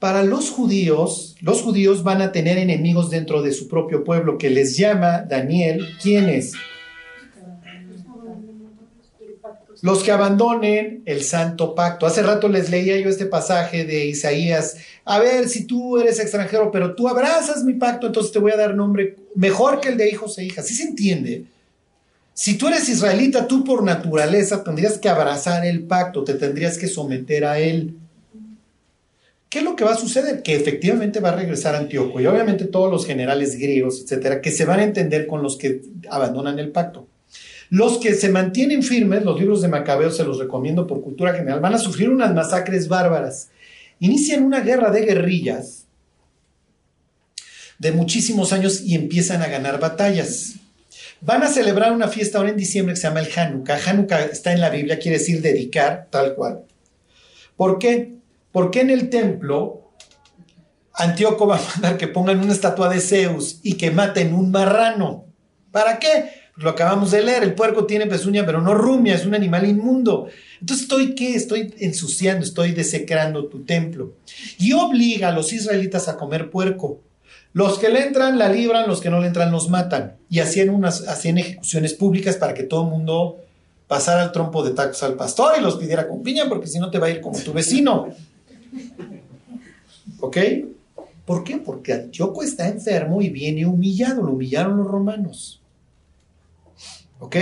[0.00, 4.50] para los judíos, los judíos van a tener enemigos dentro de su propio pueblo que
[4.50, 6.54] les llama Daniel, ¿quiénes?
[9.82, 12.04] Los que abandonen el santo pacto.
[12.04, 14.78] Hace rato les leía yo este pasaje de Isaías.
[15.04, 18.56] A ver, si tú eres extranjero, pero tú abrazas mi pacto, entonces te voy a
[18.56, 20.66] dar nombre mejor que el de hijos e hijas.
[20.66, 21.44] ¿Sí se entiende?
[22.34, 26.88] Si tú eres israelita, tú por naturaleza tendrías que abrazar el pacto, te tendrías que
[26.88, 27.96] someter a él.
[29.50, 30.42] ¿Qué es lo que va a suceder?
[30.42, 34.64] Que efectivamente va a regresar Antíoco y obviamente todos los generales griegos, etcétera, que se
[34.64, 37.06] van a entender con los que abandonan el pacto.
[37.68, 41.60] Los que se mantienen firmes, los libros de Macabeo se los recomiendo por cultura general,
[41.60, 43.50] van a sufrir unas masacres bárbaras.
[43.98, 45.84] Inician una guerra de guerrillas
[47.78, 50.54] de muchísimos años y empiezan a ganar batallas.
[51.24, 53.78] Van a celebrar una fiesta ahora en diciembre que se llama el Hanukkah.
[53.86, 56.64] Hanukkah está en la Biblia, quiere decir dedicar, tal cual.
[57.56, 58.16] ¿Por qué?
[58.50, 59.92] Porque en el templo
[60.94, 65.26] Antíoco va a mandar que pongan una estatua de Zeus y que maten un marrano.
[65.70, 66.42] ¿Para qué?
[66.56, 70.26] Lo acabamos de leer, el puerco tiene pezuña pero no rumia, es un animal inmundo.
[70.60, 71.36] Entonces estoy qué?
[71.36, 74.16] Estoy ensuciando, estoy desecrando tu templo.
[74.58, 77.00] Y obliga a los israelitas a comer puerco.
[77.52, 80.16] Los que le entran la libran, los que no le entran los matan.
[80.30, 83.38] Y hacían, unas, hacían ejecuciones públicas para que todo el mundo
[83.86, 86.90] pasara el trompo de tacos al pastor y los pidiera con piña, porque si no
[86.90, 88.08] te va a ir como tu vecino.
[90.20, 90.38] ¿Ok?
[91.26, 91.58] ¿Por qué?
[91.58, 95.60] Porque Antioco está enfermo y viene humillado, lo humillaron los romanos.
[97.18, 97.36] ¿Ok?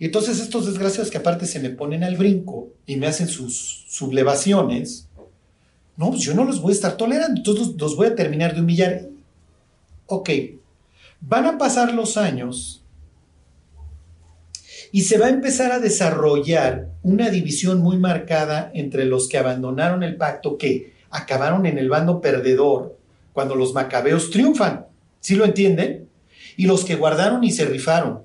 [0.00, 3.84] Y entonces estos desgraciados que aparte se me ponen al brinco y me hacen sus
[3.88, 5.08] sublevaciones,
[5.96, 8.62] no, pues yo no los voy a estar tolerando, entonces los voy a terminar de
[8.62, 9.09] humillar
[10.10, 10.30] ok,
[11.20, 12.84] van a pasar los años
[14.92, 20.02] y se va a empezar a desarrollar una división muy marcada entre los que abandonaron
[20.02, 22.98] el pacto, que acabaron en el bando perdedor
[23.32, 24.86] cuando los macabeos triunfan,
[25.20, 26.08] ¿sí lo entienden?
[26.56, 28.22] Y los que guardaron y se rifaron.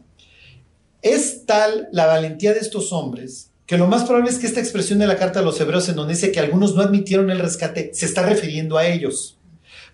[1.04, 5.00] Es tal la valentía de estos hombres que lo más probable es que esta expresión
[5.00, 7.92] de la carta a los hebreos en donde dice que algunos no admitieron el rescate
[7.94, 9.38] se está refiriendo a ellos.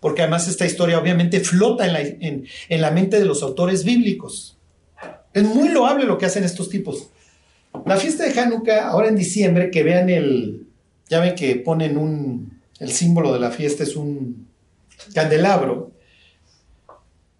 [0.01, 3.85] Porque además esta historia obviamente flota en la, en, en la mente de los autores
[3.85, 4.57] bíblicos.
[5.33, 7.07] Es muy loable lo que hacen estos tipos.
[7.85, 10.65] La fiesta de Hanukkah, ahora en diciembre, que vean el,
[11.07, 14.47] ya ven que ponen un, el símbolo de la fiesta es un
[15.13, 15.91] candelabro,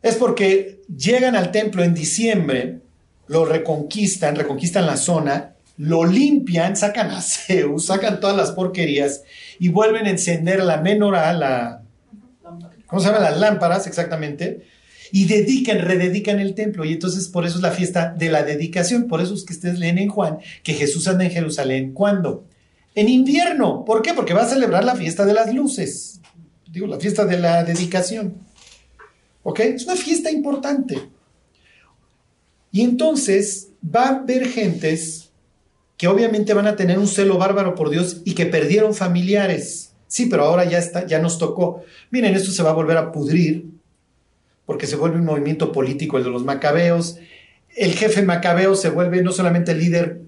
[0.01, 2.80] es porque llegan al templo en diciembre,
[3.28, 9.24] lo reconquistan, reconquistan la zona, lo limpian, sacan a Zeus, sacan todas las porquerías
[9.59, 11.81] y vuelven a encender la menorá, la,
[12.92, 13.22] ¿cómo se llama?
[13.22, 14.68] Las lámparas, exactamente,
[15.14, 16.84] y dedican, rededican el templo.
[16.84, 19.08] Y entonces por eso es la fiesta de la dedicación.
[19.08, 21.94] Por eso es que ustedes leen en Juan que Jesús anda en Jerusalén.
[21.94, 22.46] ¿Cuándo?
[22.94, 23.86] En invierno.
[23.86, 24.14] ¿Por qué?
[24.14, 26.20] Porque va a celebrar la fiesta de las luces.
[26.70, 28.36] Digo, la fiesta de la dedicación.
[29.44, 29.62] ¿Ok?
[29.62, 31.10] Es una fiesta importante.
[32.74, 35.30] Y entonces va a haber gentes
[35.98, 39.91] que obviamente van a tener un celo bárbaro por Dios y que perdieron familiares.
[40.12, 41.86] Sí, pero ahora ya está, ya nos tocó.
[42.09, 43.64] Miren, esto se va a volver a pudrir
[44.66, 47.18] porque se vuelve un movimiento político el de los macabeos.
[47.78, 50.20] El jefe macabeo se vuelve no solamente el líder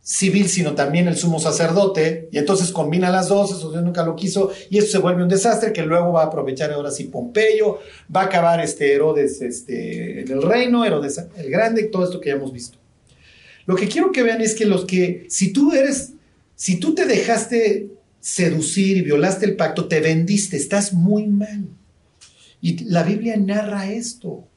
[0.00, 4.14] civil, sino también el sumo sacerdote, y entonces combina las dos, eso Dios nunca lo
[4.14, 7.80] quiso, y eso se vuelve un desastre que luego va a aprovechar ahora sí Pompeyo,
[8.14, 12.28] va a acabar este Herodes este, en el reino, Herodes el Grande, todo esto que
[12.28, 12.78] ya hemos visto.
[13.66, 16.12] Lo que quiero que vean es que los que, si tú eres,
[16.54, 17.88] si tú te dejaste
[18.24, 21.68] seducir y violaste el pacto, te vendiste, estás muy mal.
[22.62, 24.48] Y la Biblia narra esto.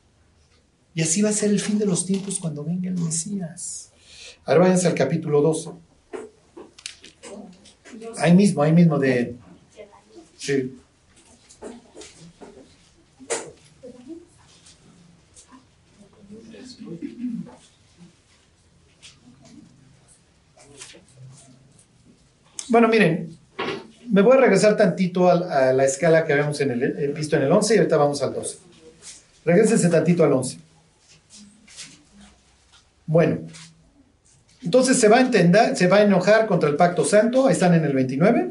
[0.96, 3.92] Y así va a ser el fin de los tiempos cuando venga el Mesías.
[4.46, 5.72] Ahora váyanse al capítulo 12.
[8.20, 9.36] Ahí mismo, ahí mismo de...
[10.38, 10.74] Sí.
[22.70, 23.37] Bueno, miren,
[24.10, 27.76] me voy a regresar tantito a, la escala que habíamos eh, visto en el 11
[27.76, 28.58] y ahorita vamos al 12.
[29.46, 30.60] Regrésense tantito al 11.
[33.06, 33.40] Bueno,
[34.64, 37.74] entonces se va a entender, se va a enojar contra el pacto santo, ahí están
[37.74, 38.50] en el 29,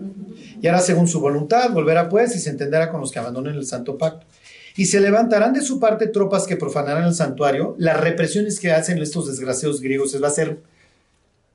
[0.63, 3.67] y hará según su voluntad, volverá pues y se entenderá con los que abandonen el
[3.67, 4.27] santo pacto.
[4.77, 7.75] Y se levantarán de su parte tropas que profanarán el santuario.
[7.79, 10.59] Las represiones que hacen estos desgraciados griegos va a ser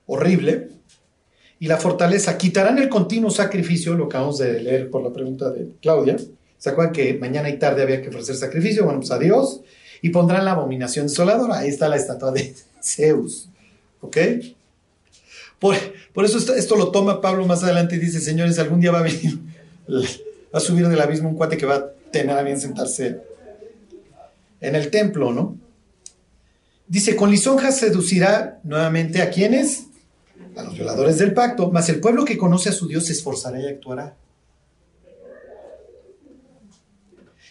[0.08, 0.70] horrible.
[1.62, 5.68] Y la fortaleza, quitarán el continuo sacrificio, lo acabamos de leer por la pregunta de
[5.80, 6.18] Claudia.
[6.57, 8.84] ¿Se acuerdan que mañana y tarde había que ofrecer sacrificio?
[8.84, 9.62] Bueno, pues adiós.
[10.01, 11.59] Y pondrán la abominación desoladora.
[11.59, 13.47] Ahí está la estatua de Zeus.
[13.99, 14.18] ¿Ok?
[15.59, 15.76] Por,
[16.26, 19.38] eso esto, lo toma Pablo más adelante y dice, señores, algún día va a venir,
[19.88, 23.20] va a subir del abismo un cuate que va a tener a bien sentarse
[24.62, 25.59] en el templo, ¿no?
[26.88, 29.91] Dice, con lisonjas seducirá nuevamente a quienes?
[30.56, 33.60] A los violadores del pacto, mas el pueblo que conoce a su Dios se esforzará
[33.62, 34.16] y actuará.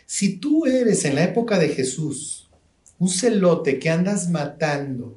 [0.07, 2.49] Si tú eres en la época de Jesús
[2.99, 5.17] un celote que andas matando,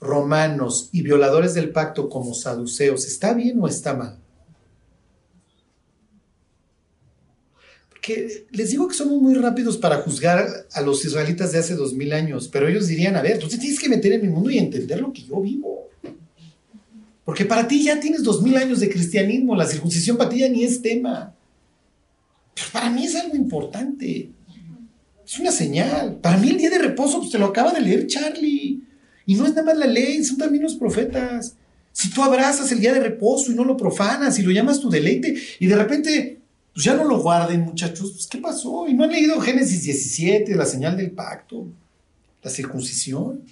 [0.00, 4.18] romanos y violadores del pacto como saduceos, ¿está bien o está mal?
[7.88, 11.92] Porque les digo que somos muy rápidos para juzgar a los israelitas de hace dos
[11.92, 14.58] mil años, pero ellos dirían, a ver, tú tienes que meter en mi mundo y
[14.58, 15.75] entender lo que yo vivo.
[17.26, 20.48] Porque para ti ya tienes dos mil años de cristianismo, la circuncisión para ti ya
[20.48, 21.34] ni es tema.
[22.54, 24.30] Pero para mí es algo importante.
[25.26, 26.18] Es una señal.
[26.22, 28.80] Para mí el día de reposo, pues te lo acaba de leer Charlie.
[29.26, 31.56] Y no es nada más la ley, son también los profetas.
[31.90, 34.88] Si tú abrazas el día de reposo y no lo profanas y lo llamas tu
[34.88, 36.38] deleite y de repente,
[36.72, 38.86] pues ya no lo guarden muchachos, pues ¿qué pasó?
[38.86, 41.66] Y no han leído Génesis 17, la señal del pacto,
[42.40, 43.42] la circuncisión.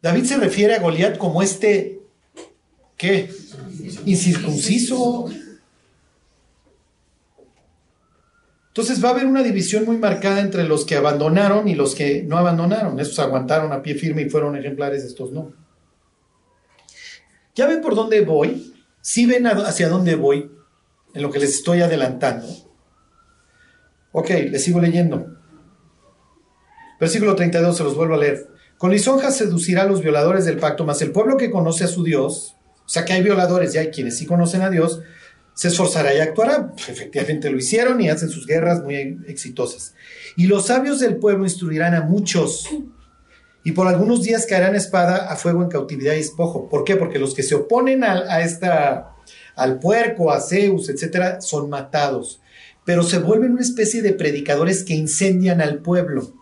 [0.00, 1.97] David se refiere a Goliat como este,
[2.98, 3.30] ¿qué?
[4.04, 5.30] Incircunciso.
[8.68, 12.22] Entonces va a haber una división muy marcada entre los que abandonaron y los que
[12.22, 13.00] no abandonaron.
[13.00, 15.52] Estos aguantaron a pie firme y fueron ejemplares, estos no.
[17.54, 18.74] ¿Ya ven por dónde voy?
[19.00, 20.50] ¿Sí ven hacia dónde voy
[21.14, 22.46] en lo que les estoy adelantando?
[24.12, 25.26] Ok, les sigo leyendo.
[27.00, 28.48] Versículo 32, se los vuelvo a leer.
[28.76, 32.04] Con lisonjas seducirá a los violadores del pacto, mas el pueblo que conoce a su
[32.04, 32.54] Dios,
[32.88, 35.02] o sea que hay violadores y hay quienes sí conocen a Dios,
[35.52, 36.72] se esforzará y actuará.
[36.88, 38.96] Efectivamente lo hicieron y hacen sus guerras muy
[39.28, 39.94] exitosas.
[40.36, 42.66] Y los sabios del pueblo instruirán a muchos.
[43.62, 46.70] Y por algunos días caerán espada a fuego en cautividad y espojo.
[46.70, 46.96] ¿Por qué?
[46.96, 49.10] Porque los que se oponen a, esta,
[49.54, 52.40] al puerco, a Zeus, etcétera, son matados.
[52.86, 56.37] Pero se vuelven una especie de predicadores que incendian al pueblo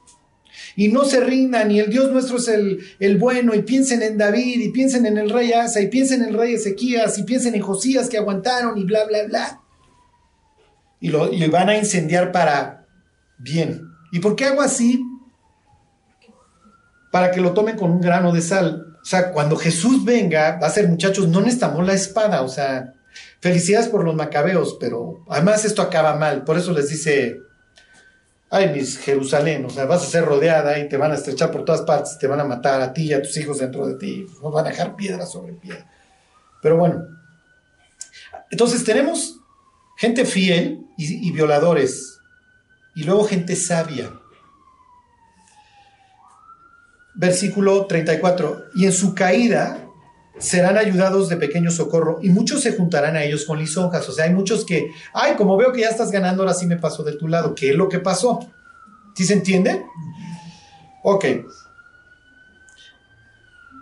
[0.76, 4.60] y no se rindan, y el Dios nuestro es el, bueno, y piensen en David,
[4.60, 7.62] y piensen en el rey Asa, y piensen en el rey Ezequías, y piensen en
[7.62, 9.60] Josías que aguantaron, y bla, bla, bla.
[11.00, 12.86] y lo y van a incendiar para
[13.38, 13.88] bien.
[14.12, 15.02] ¿Y por qué hago así?
[17.10, 18.98] Para que lo tomen con un grano de sal.
[19.00, 22.92] O sea, cuando Jesús venga, va a ser muchachos, no necesitamos la espada, o sea,
[23.40, 27.38] felicidades por los macabeos, pero además esto acaba mal, por eso les dice,
[28.50, 31.64] ay, mis Jerusalén, o sea, vas a ser rodeada y te van a estrechar por
[31.64, 34.26] todas partes, te van a matar a ti y a tus hijos dentro de ti,
[34.42, 35.90] nos van a dejar piedra sobre piedra.
[36.62, 37.06] Pero bueno,
[38.50, 39.40] entonces tenemos
[39.96, 42.18] gente fiel y, y violadores,
[42.94, 44.12] y luego gente sabia.
[47.14, 49.85] Versículo 34, y en su caída
[50.38, 54.08] serán ayudados de pequeño socorro y muchos se juntarán a ellos con lisonjas.
[54.08, 56.76] O sea, hay muchos que, ay, como veo que ya estás ganando, ahora sí me
[56.76, 57.54] paso de tu lado.
[57.54, 58.50] ¿Qué es lo que pasó?
[59.14, 59.84] ¿Sí se entiende?
[61.02, 61.24] Ok.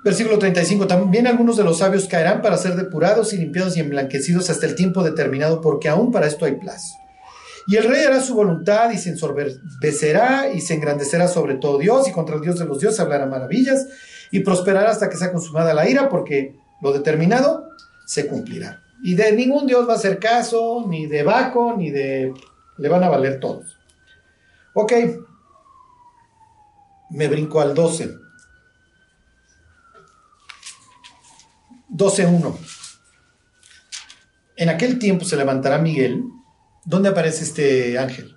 [0.04, 0.86] Versículo 35.
[0.86, 4.74] También algunos de los sabios caerán para ser depurados y limpiados y emblanquecidos hasta el
[4.74, 6.94] tiempo determinado, porque aún para esto hay plazo.
[7.66, 12.06] Y el rey hará su voluntad y se ensorbecerá y se engrandecerá sobre todo Dios
[12.06, 13.86] y contra el Dios de los dioses hablará maravillas
[14.30, 17.68] y prosperará hasta que sea consumada la ira porque lo determinado
[18.06, 18.82] se cumplirá.
[19.02, 22.32] Y de ningún Dios va a hacer caso, ni de Baco, ni de...
[22.78, 23.76] Le van a valer todos.
[24.74, 24.92] Ok.
[27.10, 28.14] Me brinco al 12.
[31.90, 32.56] 12.1.
[34.56, 36.24] En aquel tiempo se levantará Miguel.
[36.84, 38.36] ¿Dónde aparece este ángel?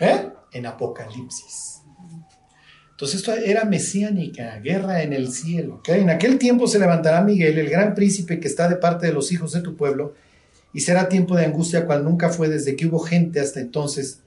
[0.00, 0.32] ¿Eh?
[0.52, 1.71] En Apocalipsis.
[3.02, 5.82] Entonces esto era mesiánica, guerra en el cielo.
[5.88, 9.32] En aquel tiempo se levantará Miguel, el gran príncipe que está de parte de los
[9.32, 10.14] hijos de tu pueblo,
[10.72, 14.20] y será tiempo de angustia cual nunca fue desde que hubo gente hasta entonces.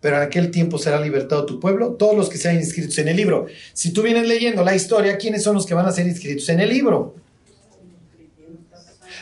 [0.00, 3.18] Pero en aquel tiempo será libertado tu pueblo, todos los que sean inscritos en el
[3.18, 3.48] libro.
[3.74, 6.60] Si tú vienes leyendo la historia, ¿quiénes son los que van a ser inscritos en
[6.60, 7.14] el libro?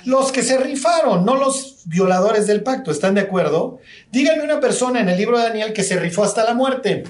[0.05, 3.81] Los que se rifaron, no los violadores del pacto, ¿están de acuerdo?
[4.13, 7.03] Díganme una persona en el libro de Daniel que se rifó hasta la muerte.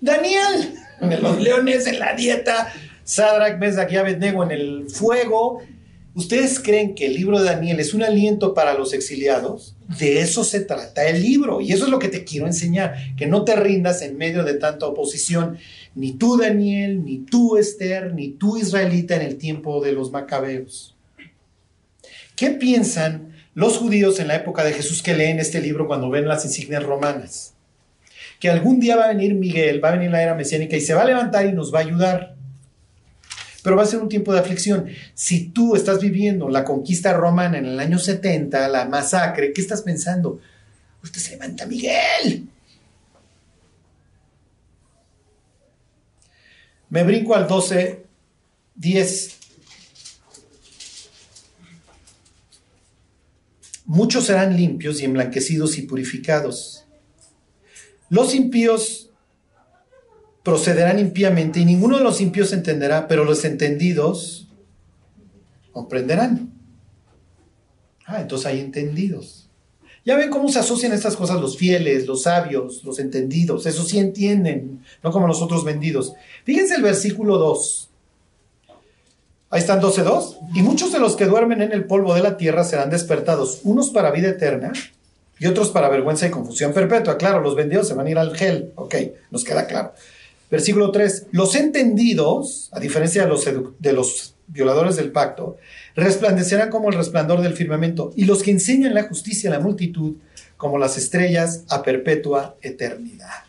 [0.00, 2.72] Daniel, en los leones, en la dieta,
[3.04, 5.62] Sadrach, Mesach y Abednego en el fuego.
[6.14, 9.76] ¿Ustedes creen que el libro de Daniel es un aliento para los exiliados?
[9.98, 11.60] De eso se trata el libro.
[11.60, 14.54] Y eso es lo que te quiero enseñar, que no te rindas en medio de
[14.54, 15.58] tanta oposición.
[15.94, 20.96] Ni tú, Daniel, ni tú, Esther, ni tú, israelita, en el tiempo de los macabeos.
[22.34, 26.28] ¿Qué piensan los judíos en la época de Jesús que leen este libro cuando ven
[26.28, 27.54] las insignias romanas?
[28.38, 30.94] Que algún día va a venir Miguel, va a venir la era mesiánica y se
[30.94, 32.38] va a levantar y nos va a ayudar
[33.68, 34.88] pero va a ser un tiempo de aflicción.
[35.12, 39.82] Si tú estás viviendo la conquista romana en el año 70, la masacre, ¿qué estás
[39.82, 40.40] pensando?
[41.02, 42.48] Usted se levanta Miguel.
[46.88, 48.06] Me brinco al 12,
[48.74, 49.36] 10.
[53.84, 56.86] Muchos serán limpios y emblanquecidos y purificados.
[58.10, 59.10] Los impíos
[60.42, 64.48] procederán impíamente y ninguno de los impíos entenderá, pero los entendidos
[65.72, 66.52] comprenderán.
[68.06, 69.50] Ah, entonces hay entendidos.
[70.06, 73.66] Ya ven cómo se asocian estas cosas los fieles, los sabios, los entendidos.
[73.66, 76.14] Eso sí entienden, no como los otros vendidos.
[76.44, 77.90] Fíjense el versículo 2.
[79.50, 80.38] Ahí están 12.2.
[80.54, 83.90] Y muchos de los que duermen en el polvo de la tierra serán despertados, unos
[83.90, 84.72] para vida eterna
[85.38, 87.16] y otros para vergüenza y confusión perpetua.
[87.16, 88.72] Claro, los vendidos se van a ir al gel.
[88.74, 88.94] Ok,
[89.30, 89.94] nos queda claro.
[90.50, 91.26] Versículo 3.
[91.32, 93.22] Los entendidos, a diferencia
[93.78, 95.58] de los, violadores del pacto,
[95.94, 100.14] resplandecerán como el resplandor del firmamento, y los que enseñan la justicia a la multitud,
[100.56, 103.44] como las estrellas a perpetua eternidad.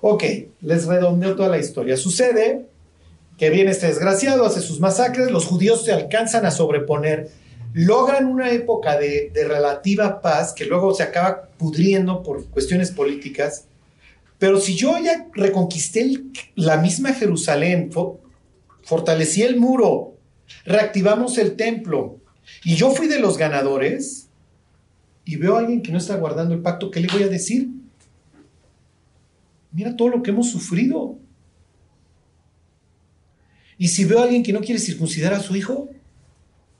[0.00, 0.24] Ok,
[0.60, 1.96] les redondeo toda la historia.
[1.96, 2.66] Sucede
[3.38, 7.30] que viene este desgraciado, hace sus masacres, los judíos se alcanzan a sobreponer,
[7.78, 13.66] logran una época de, de relativa paz que luego se acaba pudriendo por cuestiones políticas,
[14.36, 16.24] pero si yo ya reconquisté
[16.56, 17.90] la misma Jerusalén,
[18.82, 20.16] fortalecí el muro,
[20.64, 22.18] reactivamos el templo,
[22.64, 24.28] y yo fui de los ganadores,
[25.24, 27.68] y veo a alguien que no está guardando el pacto, ¿qué le voy a decir?
[29.70, 31.16] Mira todo lo que hemos sufrido.
[33.76, 35.90] Y si veo a alguien que no quiere circuncidar a su hijo,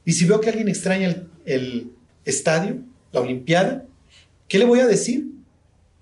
[0.09, 1.93] y si veo que alguien extraña el,
[2.25, 2.79] estadio,
[3.13, 3.85] la Olimpiada,
[4.49, 5.27] ¿qué le voy a decir?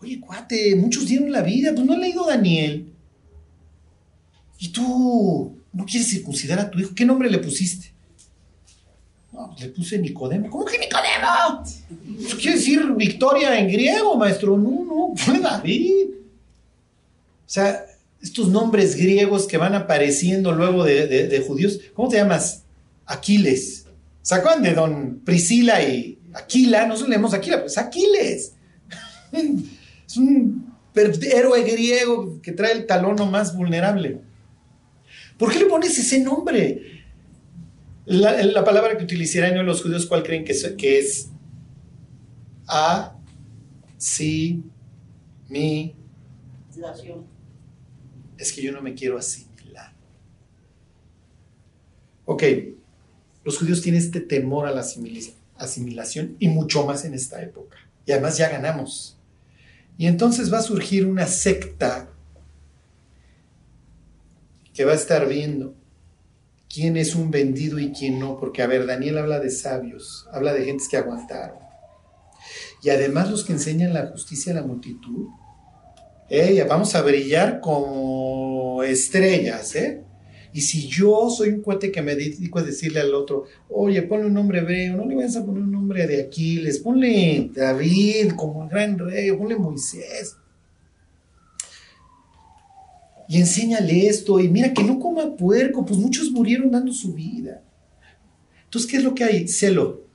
[0.00, 2.86] Oye, cuate, muchos dieron la vida, pues no he leído Daniel.
[4.60, 7.92] Y tú no quieres circuncidar a tu hijo, ¿qué nombre le pusiste?
[9.32, 10.50] No, pues le puse Nicodemo.
[10.50, 11.64] ¿Cómo que Nicodemo?
[12.24, 14.56] Eso quiere decir victoria en griego, maestro.
[14.56, 16.10] No, no, fue David.
[17.44, 17.84] O sea,
[18.22, 21.80] estos nombres griegos que van apareciendo luego de, judíos.
[21.92, 22.62] ¿Cómo te llamas?
[23.04, 23.85] Aquiles.
[24.26, 28.56] ¿Se de don Priscila y Aquila, no leemos Aquila, pues Aquiles.
[30.08, 34.20] Es un héroe griego que trae el talono más vulnerable.
[35.38, 37.04] ¿Por qué le pones ese nombre?
[38.04, 40.74] La, palabra que utilizarían los judíos, ¿cuál creen que es?
[40.76, 41.28] Que es
[42.66, 43.16] a,
[43.96, 44.64] si,
[45.48, 45.94] mi.
[48.38, 49.92] Es que yo no me quiero asimilar.
[52.24, 52.42] Ok,
[53.46, 54.84] los judíos tienen este temor a la
[55.56, 57.76] asimilación y mucho más en esta época.
[58.04, 59.16] Y además ya ganamos.
[59.96, 62.10] Y entonces va a surgir una secta
[64.74, 65.76] que va a estar viendo
[66.68, 70.52] quién es un vendido y quién no, porque a ver, Daniel habla de sabios, habla
[70.52, 71.58] de gentes que aguantaron.
[72.82, 75.28] Y además los que enseñan la justicia a la multitud,
[76.68, 80.02] vamos a brillar como estrellas, ¿eh?
[80.56, 84.24] Y si yo soy un cuate que me dedico a decirle al otro, oye, ponle
[84.24, 88.62] un nombre hebreo, no le vayas a poner un nombre de Aquiles, ponle David como
[88.62, 90.34] el gran rey, ponle Moisés.
[93.28, 97.62] Y enséñale esto, y mira que no coma puerco, pues muchos murieron dando su vida.
[98.64, 99.48] Entonces, ¿qué es lo que hay?
[99.48, 100.06] Celo.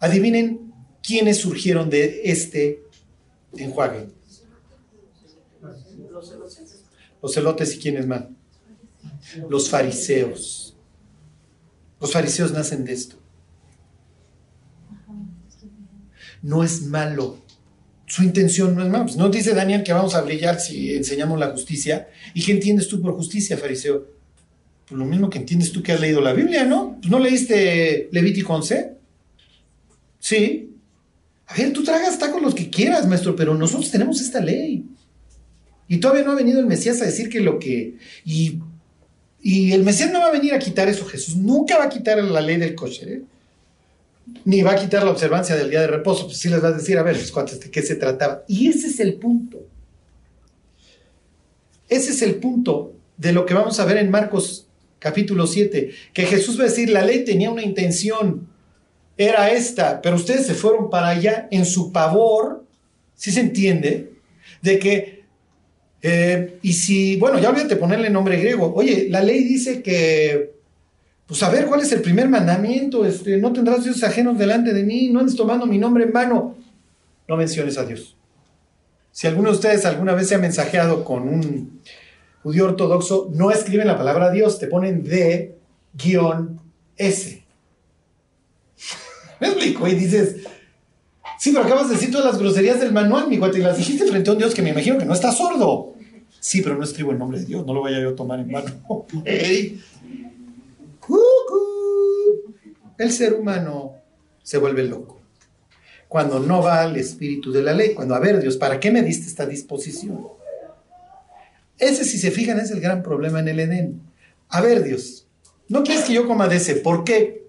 [0.00, 0.70] Adivinen
[1.02, 2.82] quiénes surgieron de este
[3.56, 4.08] enjuague.
[7.22, 8.24] Los celotes y quiénes más.
[9.48, 10.76] Los fariseos.
[12.00, 13.16] Los fariseos nacen de esto.
[16.42, 17.38] No es malo.
[18.06, 19.04] Su intención no es malo.
[19.04, 22.08] Pues no dice Daniel que vamos a brillar si enseñamos la justicia.
[22.34, 24.06] ¿Y qué entiendes tú por justicia, fariseo?
[24.88, 26.96] Pues lo mismo que entiendes tú que has leído la Biblia, ¿no?
[27.00, 28.92] Pues no leíste Levítico 11.
[30.18, 30.76] Sí.
[31.46, 34.86] A ver, tú tragas tacos los que quieras, maestro, pero nosotros tenemos esta ley.
[35.88, 37.96] Y todavía no ha venido el Mesías a decir que lo que...
[38.24, 38.60] Y
[39.40, 42.22] y el Mesías no va a venir a quitar eso, Jesús nunca va a quitar
[42.22, 43.22] la ley del kosher, ¿eh?
[44.44, 46.72] ni va a quitar la observancia del día de reposo, pues sí les va a
[46.72, 48.44] decir, a ver, pues, ¿de qué se trataba?
[48.46, 49.66] Y ese es el punto.
[51.88, 54.66] Ese es el punto de lo que vamos a ver en Marcos
[54.98, 58.48] capítulo 7, que Jesús va a decir, la ley tenía una intención,
[59.16, 62.64] era esta, pero ustedes se fueron para allá en su pavor,
[63.14, 64.12] si se entiende,
[64.62, 65.17] de que
[66.02, 68.72] eh, y si, bueno, ya olvídate ponerle nombre griego.
[68.74, 70.52] Oye, la ley dice que,
[71.26, 73.04] pues a ver, ¿cuál es el primer mandamiento?
[73.04, 76.56] Este, no tendrás dioses ajenos delante de mí, no andes tomando mi nombre en vano.
[77.26, 78.16] No menciones a Dios.
[79.10, 81.80] Si alguno de ustedes alguna vez se ha mensajeado con un
[82.42, 85.56] judío ortodoxo, no escriben la palabra Dios, te ponen D
[85.92, 86.60] guion
[86.96, 87.42] S.
[89.40, 89.86] ¿Me explico?
[89.88, 90.36] Y dices,
[91.38, 94.06] Sí, pero acabas de decir todas las groserías del manual, mi guate, y las dijiste
[94.06, 95.94] frente a un Dios que me imagino que no está sordo.
[96.40, 98.50] Sí, pero no escribo el nombre de Dios, no lo vaya yo a tomar en
[98.50, 98.72] mano.
[102.98, 103.94] El ser humano
[104.42, 105.20] se vuelve loco.
[106.08, 109.02] Cuando no va al espíritu de la ley, cuando, a ver, Dios, ¿para qué me
[109.02, 110.26] diste esta disposición?
[111.78, 114.00] Ese, si se fijan, es el gran problema en el Edén.
[114.48, 115.28] A ver, Dios,
[115.68, 116.74] ¿no quieres que yo coma de ese?
[116.76, 117.47] ¿Por qué?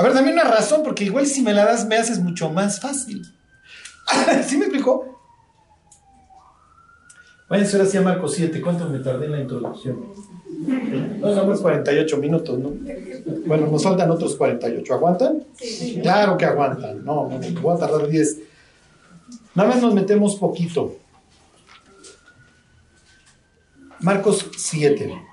[0.00, 2.80] A ver, dame una razón, porque igual si me la das me haces mucho más
[2.80, 3.22] fácil.
[4.46, 5.20] ¿Sí me explicó?
[7.50, 8.62] Váyanse ahora sí a Marcos 7.
[8.62, 10.02] ¿Cuánto me tardé en la introducción?
[11.18, 12.72] No, damos 48 minutos, ¿no?
[13.44, 14.94] Bueno, nos faltan otros 48.
[14.94, 15.44] ¿Aguantan?
[15.56, 15.98] Sí.
[16.00, 17.04] Claro que aguantan.
[17.04, 18.38] No, no, no, voy a tardar 10.
[19.54, 20.96] Nada más nos metemos poquito.
[23.98, 25.29] Marcos 7.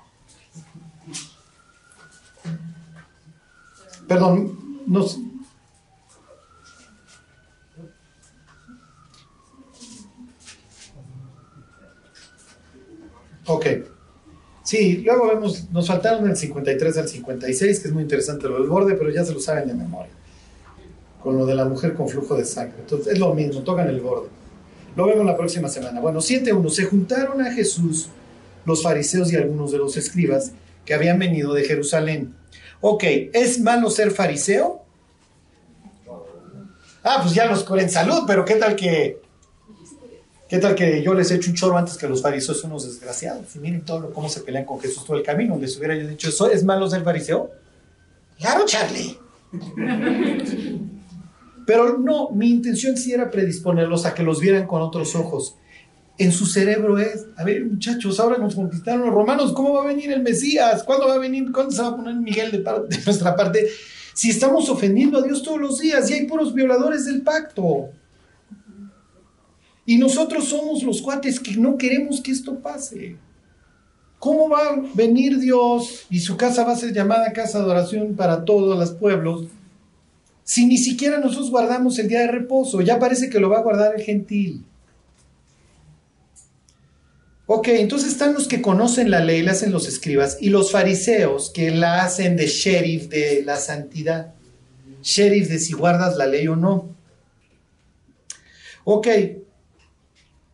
[4.08, 5.20] Perdón, nos...
[13.46, 13.66] Ok.
[14.64, 18.68] Sí, luego vemos, nos faltaron el 53 al 56, que es muy interesante lo del
[18.68, 20.12] borde, pero ya se lo saben de memoria.
[21.22, 22.80] Con lo de la mujer con flujo de sangre.
[22.80, 24.28] Entonces es lo mismo, tocan el borde.
[24.96, 26.00] Lo vemos la próxima semana.
[26.00, 26.68] Bueno, 7.1.
[26.70, 28.08] Se juntaron a Jesús
[28.64, 30.52] los fariseos y algunos de los escribas
[30.84, 32.34] que habían venido de Jerusalén
[32.80, 34.82] Ok, ¿es malo ser fariseo?
[37.02, 39.20] Ah, pues ya los en salud, pero ¿qué tal que
[40.48, 42.86] ¿Qué tal que yo les he hecho un choro antes que los fariseos son unos
[42.86, 43.54] desgraciados?
[43.54, 45.58] Y miren todo lo, cómo se pelean con Jesús todo el camino.
[45.58, 47.50] Les hubiera yo dicho, ¿eso es malo ser fariseo?
[48.38, 49.18] Claro, Charlie.
[51.66, 55.54] Pero no, mi intención sí era predisponerlos a que los vieran con otros ojos
[56.18, 59.86] en su cerebro es, a ver muchachos, ahora nos conquistaron los romanos, ¿cómo va a
[59.86, 60.82] venir el Mesías?
[60.82, 61.50] ¿Cuándo va a venir?
[61.52, 62.58] ¿Cuándo se va a poner Miguel de,
[62.88, 63.68] de nuestra parte?
[64.14, 67.90] Si estamos ofendiendo a Dios todos los días y hay puros violadores del pacto.
[69.86, 73.16] Y nosotros somos los cuates que no queremos que esto pase.
[74.18, 78.16] ¿Cómo va a venir Dios y su casa va a ser llamada casa de oración
[78.16, 79.46] para todos los pueblos
[80.42, 83.62] Si ni siquiera nosotros guardamos el día de reposo, ya parece que lo va a
[83.62, 84.64] guardar el gentil.
[87.50, 91.48] Ok, entonces están los que conocen la ley, la hacen los escribas, y los fariseos
[91.48, 94.34] que la hacen de sheriff de la santidad.
[95.02, 96.94] Sheriff de si guardas la ley o no.
[98.84, 99.08] Ok,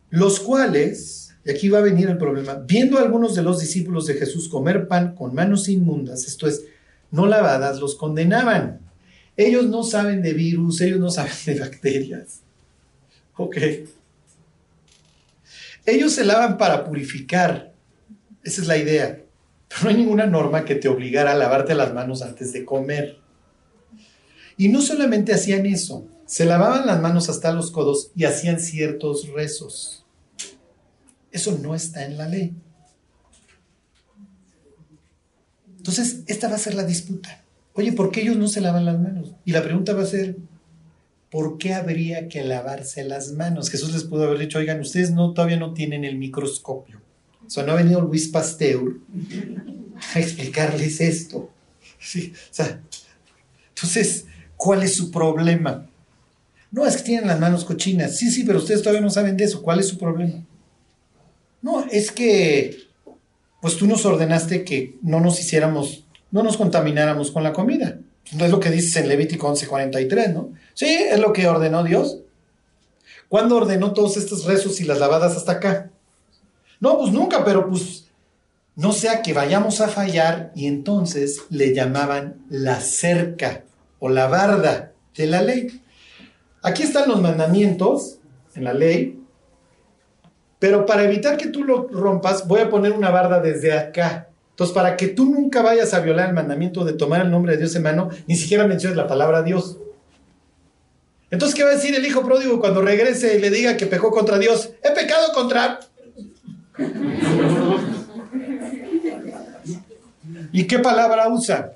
[0.09, 4.05] los cuales, y aquí va a venir el problema, viendo a algunos de los discípulos
[4.05, 6.63] de Jesús comer pan con manos inmundas, esto es,
[7.11, 8.79] no lavadas, los condenaban.
[9.35, 12.39] Ellos no saben de virus, ellos no saben de bacterias.
[13.35, 13.57] Ok.
[15.85, 17.73] Ellos se lavan para purificar.
[18.43, 19.21] Esa es la idea.
[19.67, 23.17] Pero no hay ninguna norma que te obligara a lavarte las manos antes de comer.
[24.57, 29.27] Y no solamente hacían eso, se lavaban las manos hasta los codos y hacían ciertos
[29.29, 30.05] rezos.
[31.31, 32.53] Eso no está en la ley.
[35.77, 37.43] Entonces, esta va a ser la disputa.
[37.73, 39.33] Oye, ¿por qué ellos no se lavan las manos?
[39.43, 40.37] Y la pregunta va a ser,
[41.35, 43.69] ¿por qué habría que lavarse las manos?
[43.69, 47.01] Jesús les pudo haber dicho, oigan, ustedes no, todavía no tienen el microscopio.
[47.45, 49.01] O sea, no ha venido Luis Pasteur
[50.13, 51.49] a explicarles esto.
[51.99, 52.79] Sí, o sea,
[53.67, 55.85] entonces, ¿cuál es su problema?
[56.71, 58.15] No, es que tienen las manos cochinas.
[58.15, 59.61] Sí, sí, pero ustedes todavía no saben de eso.
[59.61, 60.41] ¿Cuál es su problema?
[61.61, 62.77] No, es que,
[63.61, 67.99] pues tú nos ordenaste que no nos hiciéramos, no nos contamináramos con la comida.
[68.33, 70.53] No es lo que dices en Levítico 11:43, ¿no?
[70.73, 72.19] Sí, es lo que ordenó Dios.
[73.29, 75.91] ¿Cuándo ordenó todos estos rezos y las lavadas hasta acá?
[76.79, 78.05] No, pues nunca, pero pues
[78.75, 83.63] no sea que vayamos a fallar y entonces le llamaban la cerca
[83.99, 85.81] o la barda de la ley.
[86.61, 88.19] Aquí están los mandamientos
[88.55, 89.19] en la ley,
[90.59, 94.29] pero para evitar que tú lo rompas, voy a poner una barda desde acá.
[94.55, 97.57] Entonces, para que tú nunca vayas a violar el mandamiento de tomar el nombre de
[97.57, 99.79] Dios en mano, ni siquiera menciones la palabra Dios.
[101.29, 104.11] Entonces, ¿qué va a decir el hijo pródigo cuando regrese y le diga que pecó
[104.11, 104.69] contra Dios?
[104.81, 105.81] He pecado contra...
[110.53, 111.73] ¿Y qué palabra usa?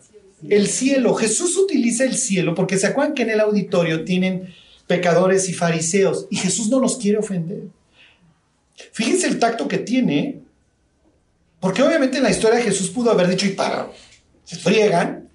[0.47, 1.15] El cielo.
[1.15, 4.53] Jesús utiliza el cielo porque se acuerdan que en el auditorio tienen
[4.87, 6.27] pecadores y fariseos.
[6.29, 7.63] Y Jesús no los quiere ofender.
[8.93, 10.39] Fíjense el tacto que tiene,
[11.59, 13.87] porque obviamente en la historia Jesús pudo haber dicho, y para,
[14.43, 15.29] se friegan.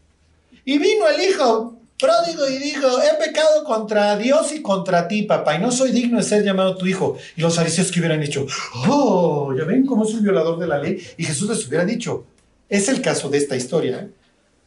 [0.64, 5.56] Y vino el hijo pródigo y dijo, he pecado contra Dios y contra ti, papá,
[5.56, 7.16] y no soy digno de ser llamado tu hijo.
[7.36, 8.46] Y los fariseos que hubieran dicho,
[8.88, 10.98] oh, ya ven cómo es un violador de la ley.
[11.16, 12.24] Y Jesús les hubiera dicho,
[12.68, 14.00] es el caso de esta historia.
[14.00, 14.10] ¿eh?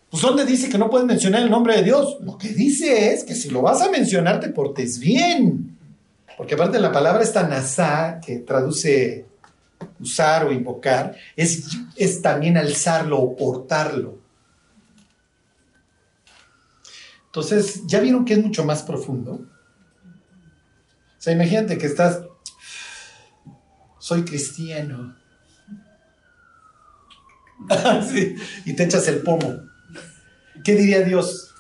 [0.10, 2.18] Pues ¿dónde dice que no puedes mencionar el nombre de Dios?
[2.22, 5.78] Lo que dice es que si lo vas a mencionar te portes bien.
[6.38, 9.26] Porque aparte la palabra esta nasá, que traduce
[10.00, 14.20] usar o invocar, es, es también alzarlo o portarlo.
[17.28, 19.34] Entonces, ¿ya vieron que es mucho más profundo?
[19.34, 22.22] O sea, imagínate que estás,
[24.00, 25.16] soy cristiano.
[28.66, 29.62] y te echas el pomo.
[30.64, 31.54] ¿Qué diría Dios?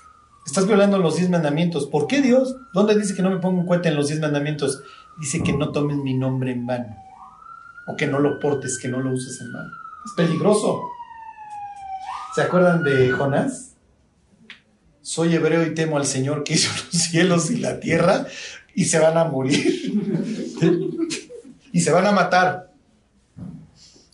[0.45, 1.87] Estás violando los diez mandamientos.
[1.87, 2.55] ¿Por qué Dios?
[2.73, 4.81] ¿Dónde dice que no me pongo en cuenta en los diez mandamientos?
[5.19, 7.06] Dice que no tomes mi nombre en vano.
[7.87, 9.71] O que no lo portes, que no lo uses en vano.
[10.05, 10.83] Es peligroso.
[12.35, 13.73] ¿Se acuerdan de Jonás?
[15.01, 18.27] Soy hebreo y temo al Señor que hizo los cielos y la tierra
[18.75, 19.65] y se van a morir.
[21.71, 22.71] y se van a matar.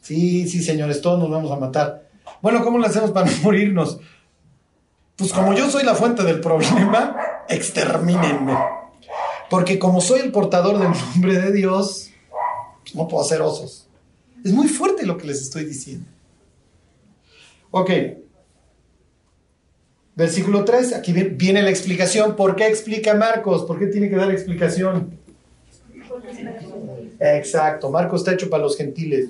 [0.02, 2.08] Sí, sí, señores, todos nos vamos a matar.
[2.42, 4.00] Bueno, ¿cómo lo hacemos para no morirnos?
[5.18, 7.16] Pues como yo soy la fuente del problema,
[7.50, 8.58] extermínenme.
[9.50, 12.12] Porque como soy el portador del nombre de Dios,
[12.94, 13.88] no puedo hacer osos.
[14.44, 16.06] Es muy fuerte lo que les estoy diciendo.
[17.72, 17.90] Ok.
[20.16, 22.36] Versículo 3, aquí viene la explicación.
[22.36, 23.64] ¿Por qué explica Marcos?
[23.66, 25.18] ¿Por qué tiene que dar explicación?
[27.20, 29.30] Exacto, Marcos está hecho para los gentiles.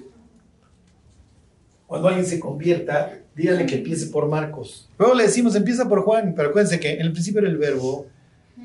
[1.87, 4.89] Cuando alguien se convierta, dígale que empiece por Marcos.
[4.97, 8.07] Luego le decimos, empieza por Juan, pero acuérdense que en el principio era el verbo,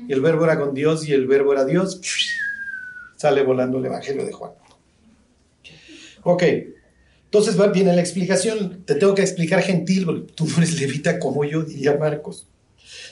[0.07, 2.01] y el verbo era con Dios, y el verbo era Dios.
[3.15, 4.51] Sale volando el Evangelio de Juan.
[6.31, 6.43] Ok,
[7.25, 8.83] entonces viene la explicación.
[8.85, 12.47] Te tengo que explicar gentil, porque tú eres levita como yo, diría Marcos.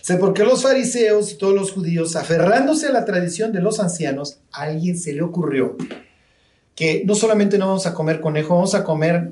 [0.02, 3.80] Sé por qué los fariseos y todos los judíos, aferrándose a la tradición de los
[3.80, 5.76] ancianos, a alguien se le ocurrió
[6.76, 9.32] que no solamente no vamos a comer conejo, vamos a comer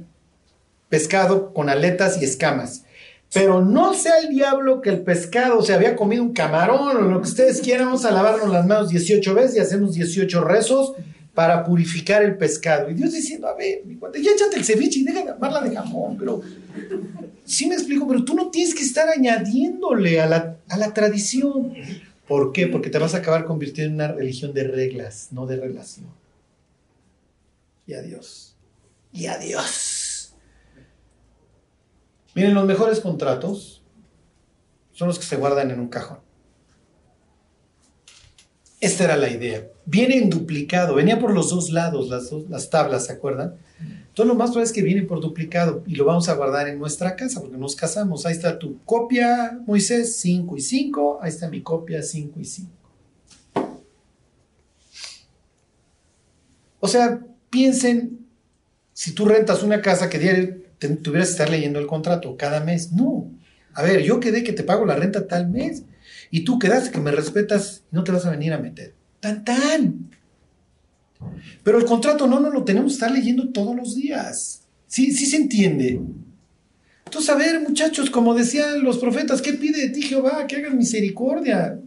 [0.90, 2.86] pescado con aletas y escamas.
[3.32, 7.22] Pero no sea el diablo que el pescado se había comido un camarón o lo
[7.22, 10.94] que ustedes quieran, vamos a lavarnos las manos 18 veces y hacemos 18 rezos
[11.36, 12.90] para purificar el pescado.
[12.90, 13.84] Y Dios diciendo, a ver,
[14.22, 16.42] ya échate el ceviche y deja de amarla de jamón, pero
[17.44, 21.74] sí me explico, pero tú no tienes que estar añadiéndole a la, a la tradición.
[22.26, 22.68] ¿Por qué?
[22.68, 26.08] Porque te vas a acabar convirtiendo en una religión de reglas, no de relación.
[27.86, 28.56] Y adiós.
[29.12, 30.34] Y adiós.
[32.34, 33.84] Miren, los mejores contratos
[34.94, 36.25] son los que se guardan en un cajón.
[38.86, 39.68] Esta era la idea.
[39.88, 43.56] Viene en duplicado, venía por los dos lados, las, las tablas, ¿se acuerdan?
[43.80, 46.78] Entonces lo más probable es que viene por duplicado y lo vamos a guardar en
[46.78, 48.28] nuestra casa porque nos casamos.
[48.28, 51.18] Ahí está tu copia, Moisés, 5 y 5.
[51.20, 52.72] Ahí está mi copia, 5 y 5.
[56.80, 57.20] O sea,
[57.50, 58.20] piensen,
[58.94, 60.58] si tú rentas una casa que diario
[61.02, 62.92] tuvieras que estar leyendo el contrato cada mes.
[62.92, 63.32] No.
[63.74, 65.82] A ver, yo quedé que te pago la renta tal mes
[66.36, 68.94] y tú quedaste que me respetas y no te vas a venir a meter.
[69.22, 70.10] Tan, tan.
[71.64, 74.64] Pero el contrato no, no lo tenemos que estar leyendo todos los días.
[74.86, 76.02] Sí, sí se entiende.
[77.06, 80.46] Entonces, a ver, muchachos, como decían los profetas, ¿qué pide de ti Jehová?
[80.46, 81.80] Que hagas misericordia.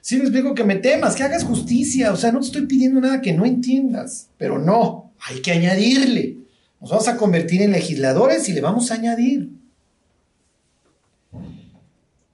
[0.00, 2.12] Si les digo que me temas, que hagas justicia.
[2.12, 4.30] O sea, no te estoy pidiendo nada que no entiendas.
[4.36, 6.38] Pero no, hay que añadirle.
[6.80, 9.48] Nos vamos a convertir en legisladores y le vamos a añadir.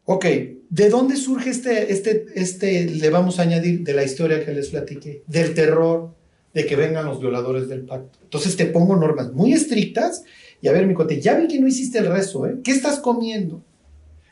[0.06, 0.24] Ok,
[0.70, 4.68] ¿de dónde surge este, este, este, le vamos a añadir de la historia que les
[4.68, 5.22] platiqué?
[5.26, 6.14] Del terror,
[6.54, 8.18] de que vengan los violadores del pacto.
[8.22, 10.24] Entonces te pongo normas muy estrictas
[10.60, 12.56] y a ver, mi cote, ya vi que no hiciste el rezo, ¿eh?
[12.64, 13.62] ¿Qué estás comiendo?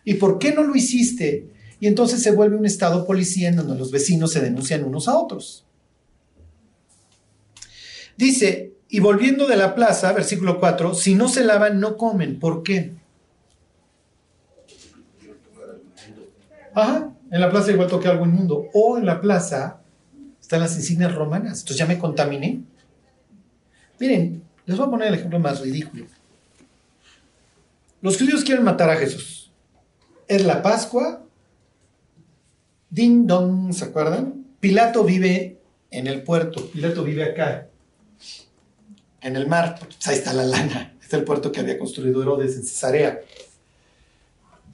[0.05, 1.49] ¿Y por qué no lo hiciste?
[1.79, 5.19] Y entonces se vuelve un estado policía en donde los vecinos se denuncian unos a
[5.19, 5.65] otros.
[8.17, 12.39] Dice, y volviendo de la plaza, versículo 4, si no se lavan, no comen.
[12.39, 12.93] ¿Por qué?
[16.77, 18.69] Ajá, en la plaza igual toqué algo inmundo.
[18.75, 19.81] O en la plaza
[20.39, 21.61] están las insignias romanas.
[21.61, 22.61] Entonces ya me contaminé.
[23.99, 26.05] Miren, les voy a poner el ejemplo más ridículo.
[28.03, 29.51] Los judíos quieren matar a Jesús.
[30.29, 31.25] Es la Pascua.
[32.91, 34.45] Ding dong, ¿se acuerdan?
[34.61, 35.59] Pilato vive
[35.91, 36.71] en el puerto.
[36.71, 37.69] Pilato vive acá,
[39.23, 39.79] en el mar.
[39.81, 40.93] Pues ahí está la lana.
[41.01, 43.21] Este es el puerto que había construido Herodes en Cesarea.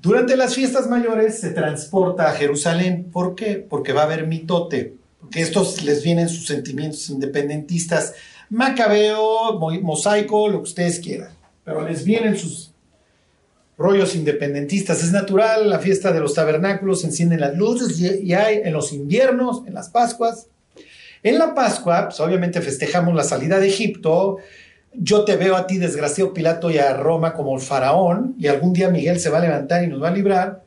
[0.02, 3.08] Durante las fiestas mayores se transporta a Jerusalén.
[3.12, 3.54] ¿Por qué?
[3.54, 4.96] Porque va a haber mitote
[5.30, 8.12] que estos les vienen sus sentimientos independentistas,
[8.50, 11.30] macabeo, mosaico, lo que ustedes quieran,
[11.64, 12.72] pero les vienen sus
[13.78, 15.04] rollos independentistas.
[15.04, 19.62] Es natural, la fiesta de los tabernáculos, encienden las luces y, hay en los inviernos,
[19.68, 20.48] en las Pascuas.
[21.22, 24.38] En la Pascua, pues obviamente festejamos la salida de Egipto.
[24.94, 28.72] Yo te veo a ti, desgraciado Pilato, y a Roma como el faraón, y algún
[28.72, 30.62] día Miguel se va a levantar y nos va a librar.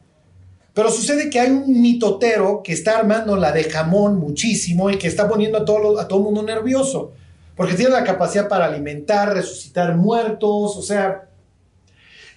[0.74, 5.08] Pero sucede que hay un mitotero que está armando la de jamón muchísimo y que
[5.08, 7.14] está poniendo a todo, a todo el mundo nervioso.
[7.56, 11.30] Porque tiene la capacidad para alimentar, resucitar muertos, o sea.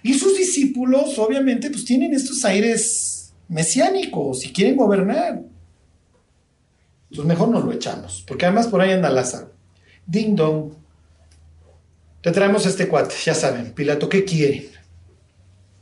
[0.05, 5.43] Y sus discípulos, obviamente, pues tienen estos aires mesiánicos y quieren gobernar.
[7.11, 9.51] Entonces mejor no lo echamos, porque además por ahí anda Lázaro.
[10.07, 10.78] Ding dong.
[12.23, 14.69] Te traemos este cuate, ya saben, Pilato, ¿qué quieren?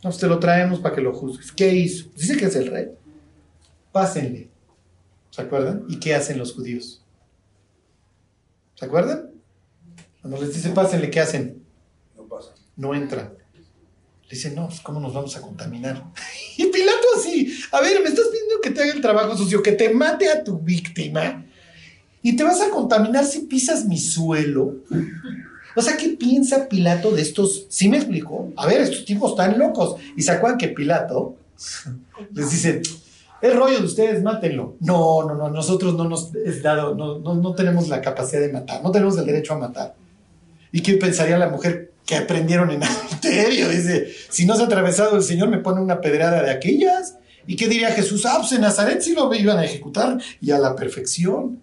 [0.03, 1.51] Nos te lo traemos para que lo juzgues.
[1.53, 2.11] ¿Qué hizo?
[2.15, 2.89] Dice que es el rey.
[3.91, 4.51] Pásenle.
[5.31, 5.85] ¿Se acuerdan?
[5.89, 7.03] ¿Y qué hacen los judíos?
[8.75, 9.31] ¿Se acuerdan?
[10.21, 11.65] Cuando les dice pásenle, ¿qué hacen?
[12.17, 12.55] No pasan.
[12.77, 13.33] No entran.
[13.55, 16.05] Le dicen, no, pues, ¿cómo nos vamos a contaminar?
[16.59, 19.73] Y Pilato así, a ver, me estás pidiendo que te haga el trabajo sucio, que
[19.73, 21.45] te mate a tu víctima.
[22.23, 24.77] Y te vas a contaminar si pisas mi suelo.
[25.77, 27.67] O sea, ¿qué piensa Pilato de estos?
[27.69, 28.51] ¿Sí me explicó?
[28.57, 30.01] A ver, estos tipos están locos.
[30.17, 31.37] Y se acuerdan que Pilato
[32.33, 32.81] les dice,
[33.43, 34.77] el rollo de ustedes, mátenlo.
[34.81, 38.83] No, no, no, nosotros no nos es dado, no, no, tenemos la capacidad de matar,
[38.83, 39.95] no tenemos el derecho a matar.
[40.73, 43.69] ¿Y qué pensaría la mujer que aprendieron en adulterio?
[43.69, 47.17] Dice, si no se ha atravesado el Señor, me pone una pedrada de aquellas.
[47.47, 48.25] ¿Y qué diría Jesús?
[48.25, 51.61] Ah, pues en Nazaret sí lo iban a ejecutar y a la perfección.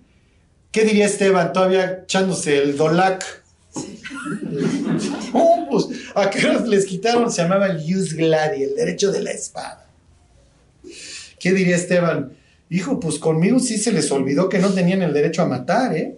[0.72, 3.43] ¿Qué diría Esteban todavía echándose el dolac
[5.34, 7.32] Oh, pues, ¿a qué les quitaron?
[7.32, 9.90] Se llamaba el Jus Gladi, el derecho de la espada.
[11.40, 12.34] ¿Qué diría Esteban?
[12.70, 16.18] Hijo, pues conmigo sí se les olvidó que no tenían el derecho a matar, ¿eh?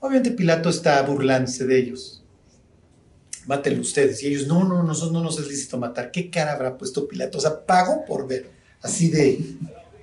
[0.00, 2.22] Obviamente Pilato está burlándose de ellos.
[3.46, 4.22] Mátenlo ustedes.
[4.22, 6.10] Y ellos, no, no, nosotros no nos es lícito matar.
[6.10, 7.38] ¿Qué cara habrá puesto Pilato?
[7.38, 8.50] O sea, pago por ver.
[8.82, 9.40] Así de,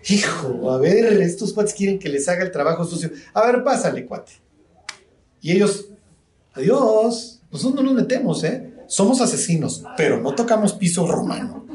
[0.08, 3.12] hijo, a ver, estos cuates quieren que les haga el trabajo sucio.
[3.34, 4.34] A ver, pásale, cuate.
[5.42, 5.90] Y ellos,
[6.54, 7.42] Adiós.
[7.52, 8.74] Nosotros no nos metemos, ¿eh?
[8.88, 11.66] Somos asesinos, pero no tocamos piso romano.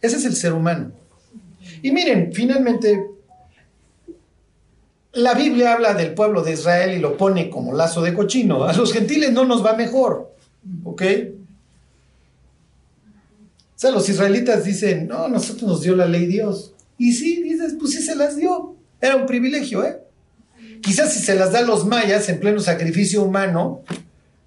[0.00, 0.92] Ese es el ser humano.
[1.82, 3.06] Y miren, finalmente,
[5.12, 8.64] la Biblia habla del pueblo de Israel y lo pone como lazo de cochino.
[8.64, 10.34] A los gentiles no nos va mejor,
[10.84, 11.02] ¿ok?
[13.76, 16.74] O sea, los israelitas dicen, no, nosotros nos dio la ley Dios.
[16.98, 18.74] Y sí, dices, pues sí se las dio.
[19.00, 20.00] Era un privilegio, ¿eh?
[20.82, 23.82] Quizás si se las da a los mayas en pleno sacrificio humano,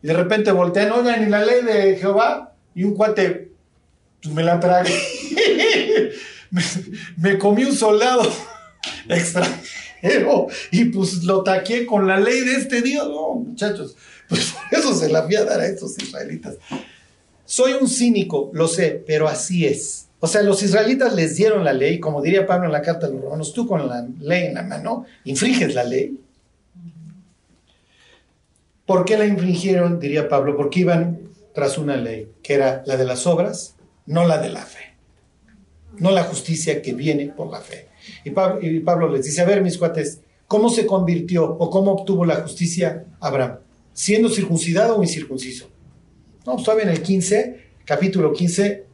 [0.04, 3.52] y de repente voltean, oigan, y la ley de Jehová, y un cuate,
[4.22, 4.92] pues me la tragué.
[7.18, 8.24] me, comí un soldado
[9.10, 13.08] extranjero y pues lo taqué con la ley de este Dios.
[13.08, 13.96] No, muchachos,
[14.28, 16.56] pues por eso se la voy a dar a estos israelitas.
[17.46, 20.08] Soy un cínico, lo sé, pero así es.
[20.24, 23.14] O sea, los israelitas les dieron la ley, como diría Pablo en la carta de
[23.14, 26.16] los romanos, tú con la ley en la mano infringes la ley.
[28.86, 30.00] ¿Por qué la infringieron?
[30.00, 31.22] Diría Pablo, porque iban
[31.56, 34.96] tras una ley, que era la de las obras, no la de la fe.
[35.98, 37.88] No la justicia que viene por la fe.
[38.24, 42.36] Y Pablo, les dice, a ver, mis cuates, ¿cómo se convirtió o cómo obtuvo la
[42.36, 43.58] justicia Abraham?
[43.94, 45.68] ¿Siendo circuncidado o incircunciso?
[46.46, 48.91] No, pues todavía en el 15, capítulo 15,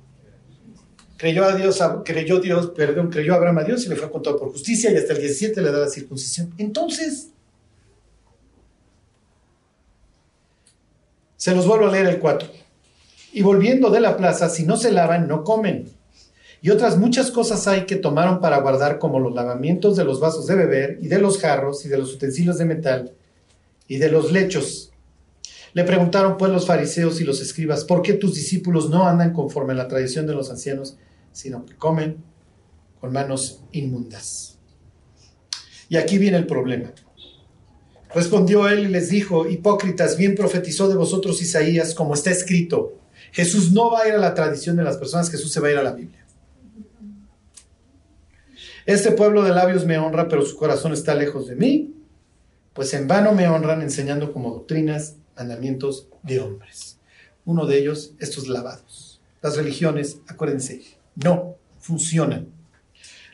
[1.18, 4.52] creyó a Dios, creyó Dios, perdón, creyó Abraham a Dios y le fue contado por
[4.52, 6.54] justicia y hasta el 17 le da la circuncisión.
[6.58, 7.30] Entonces,
[11.36, 12.48] se los vuelvo a leer el 4.
[13.34, 15.90] Y volviendo de la plaza, si no se lavan, no comen.
[16.62, 20.48] Y otras muchas cosas hay que tomaron para guardar, como los lavamientos de los vasos
[20.48, 23.14] de beber, y de los jarros, y de los utensilios de metal,
[23.88, 24.92] y de los lechos.
[25.74, 29.74] Le preguntaron pues los fariseos y los escribas, ¿por qué tus discípulos no andan conforme
[29.74, 30.98] a la tradición de los ancianos,
[31.32, 32.18] sino que comen
[33.00, 34.58] con manos inmundas?
[35.90, 36.92] Y aquí viene el problema.
[38.14, 42.98] Respondió él y les dijo, hipócritas, bien profetizó de vosotros Isaías, como está escrito.
[43.32, 45.72] Jesús no va a ir a la tradición de las personas, Jesús se va a
[45.72, 46.26] ir a la Biblia.
[48.86, 51.94] Este pueblo de labios me honra, pero su corazón está lejos de mí,
[52.74, 56.98] pues en vano me honran enseñando como doctrinas mandamientos de hombres.
[57.46, 59.22] Uno de ellos, estos lavados.
[59.42, 60.82] Las religiones, acuérdense,
[61.16, 62.48] no funcionan.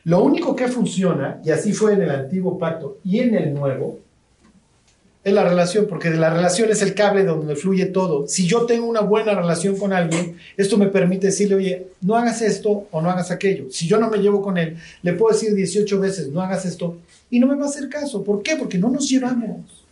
[0.03, 3.99] Lo único que funciona, y así fue en el antiguo pacto y en el nuevo,
[5.23, 8.27] es la relación, porque de la relación es el cable donde fluye todo.
[8.27, 12.41] Si yo tengo una buena relación con alguien, esto me permite decirle, oye, no hagas
[12.41, 13.67] esto o no hagas aquello.
[13.71, 16.97] Si yo no me llevo con él, le puedo decir 18 veces, no hagas esto,
[17.29, 18.21] y no me va a hacer caso.
[18.21, 18.57] ¿Por qué?
[18.57, 19.82] Porque no nos llevamos.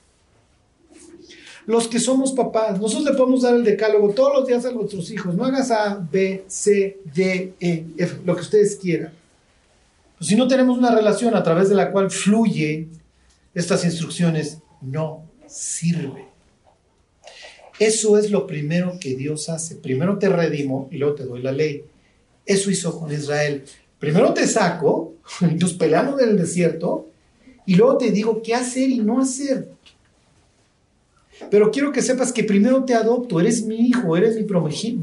[1.65, 5.09] Los que somos papás, nosotros le podemos dar el decálogo todos los días a nuestros
[5.11, 5.35] hijos.
[5.35, 9.13] No hagas A, B, C, D, E, F, lo que ustedes quieran.
[10.17, 12.87] Pues si no tenemos una relación a través de la cual fluye
[13.53, 16.25] estas instrucciones, no sirve.
[17.79, 19.75] Eso es lo primero que Dios hace.
[19.75, 21.83] Primero te redimo y luego te doy la ley.
[22.45, 23.63] Eso hizo con Israel.
[23.99, 25.11] Primero te saco
[25.59, 27.07] nos peleamos en el desierto
[27.65, 29.69] y luego te digo qué hacer y no hacer.
[31.49, 34.43] Pero quiero que sepas que primero te adopto, eres mi hijo, eres mi,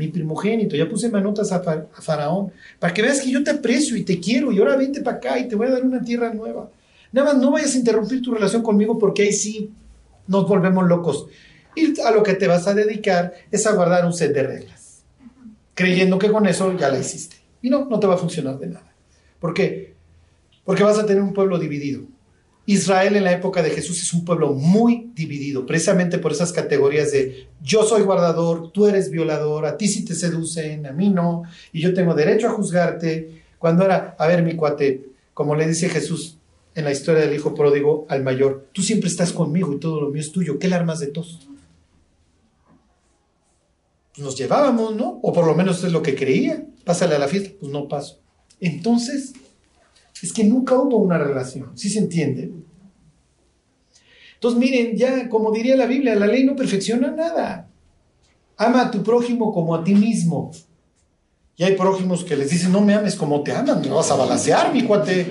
[0.09, 0.76] primogénito.
[0.76, 4.18] Ya puse manotas a, a Faraón para que veas que yo te aprecio y te
[4.18, 6.70] quiero y ahora vente para acá y te voy a dar una tierra nueva.
[7.12, 9.70] Nada más no vayas a interrumpir tu relación conmigo porque ahí sí
[10.26, 11.26] nos volvemos locos.
[11.74, 15.03] Y a lo que te vas a dedicar es a guardar un set de reglas,
[15.74, 17.36] creyendo que con eso ya la hiciste.
[17.62, 18.93] Y no, no te va a funcionar de nada.
[19.41, 19.95] ¿Por qué?
[20.64, 22.03] Porque vas a tener un pueblo dividido.
[22.68, 27.12] Israel en la época de Jesús es un pueblo muy dividido, precisamente por esas categorías
[27.12, 31.44] de yo soy guardador, tú eres violador, a ti sí te seducen, a mí no,
[31.72, 33.40] y yo tengo derecho a juzgarte.
[33.58, 35.02] Cuando era, a ver mi cuate,
[35.32, 36.36] como le dice Jesús
[36.74, 40.10] en la historia del hijo pródigo al mayor, tú siempre estás conmigo y todo lo
[40.10, 41.48] mío es tuyo, ¿qué le de tos?
[44.18, 45.20] Nos llevábamos, ¿no?
[45.22, 48.20] O por lo menos es lo que creía, pásale a la fiesta, pues no paso.
[48.60, 49.32] Entonces,
[50.22, 52.50] es que nunca hubo una relación, ¿sí se entiende?
[54.34, 57.68] Entonces, miren, ya como diría la Biblia, la ley no perfecciona nada.
[58.56, 60.52] Ama a tu prójimo como a ti mismo.
[61.56, 64.16] Y hay prójimos que les dicen, no me ames como te aman, me vas a
[64.16, 65.26] balancear, mi cuate.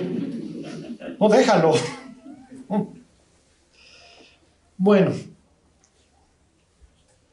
[1.18, 1.72] No, déjalo.
[4.80, 5.10] Bueno,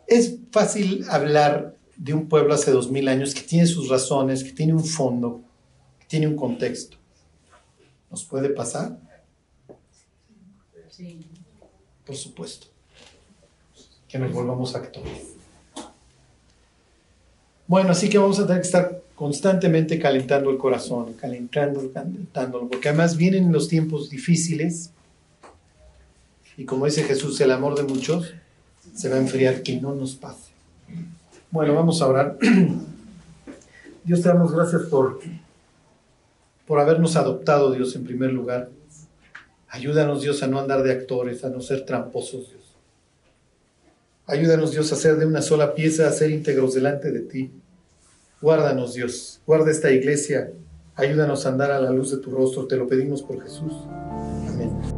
[0.08, 4.52] es fácil hablar de un pueblo hace dos mil años que tiene sus razones, que
[4.52, 5.44] tiene un fondo,
[6.00, 6.98] que tiene un contexto.
[8.16, 8.98] ¿Nos puede pasar?
[10.90, 11.20] Sí.
[12.06, 12.68] Por supuesto.
[14.08, 15.34] Que nos volvamos actores.
[17.68, 22.88] Bueno, así que vamos a tener que estar constantemente calentando el corazón, calentando, calentándolo, porque
[22.88, 24.92] además vienen los tiempos difíciles
[26.56, 28.34] y como dice Jesús, el amor de muchos
[28.94, 30.52] se va a enfriar, que no nos pase.
[31.52, 32.38] Bueno, vamos a orar.
[34.06, 35.20] Dios te damos gracias por
[36.68, 38.70] por habernos adoptado, Dios, en primer lugar.
[39.70, 42.64] Ayúdanos, Dios, a no andar de actores, a no ser tramposos, Dios.
[44.28, 47.52] Ayúdanos, Dios, a ser de una sola pieza, a ser íntegros delante de ti.
[48.42, 49.42] Guárdanos, Dios.
[49.46, 50.52] Guarda esta iglesia.
[50.96, 52.66] Ayúdanos a andar a la luz de tu rostro.
[52.68, 53.74] Te lo pedimos por Jesús.
[54.48, 54.95] Amén.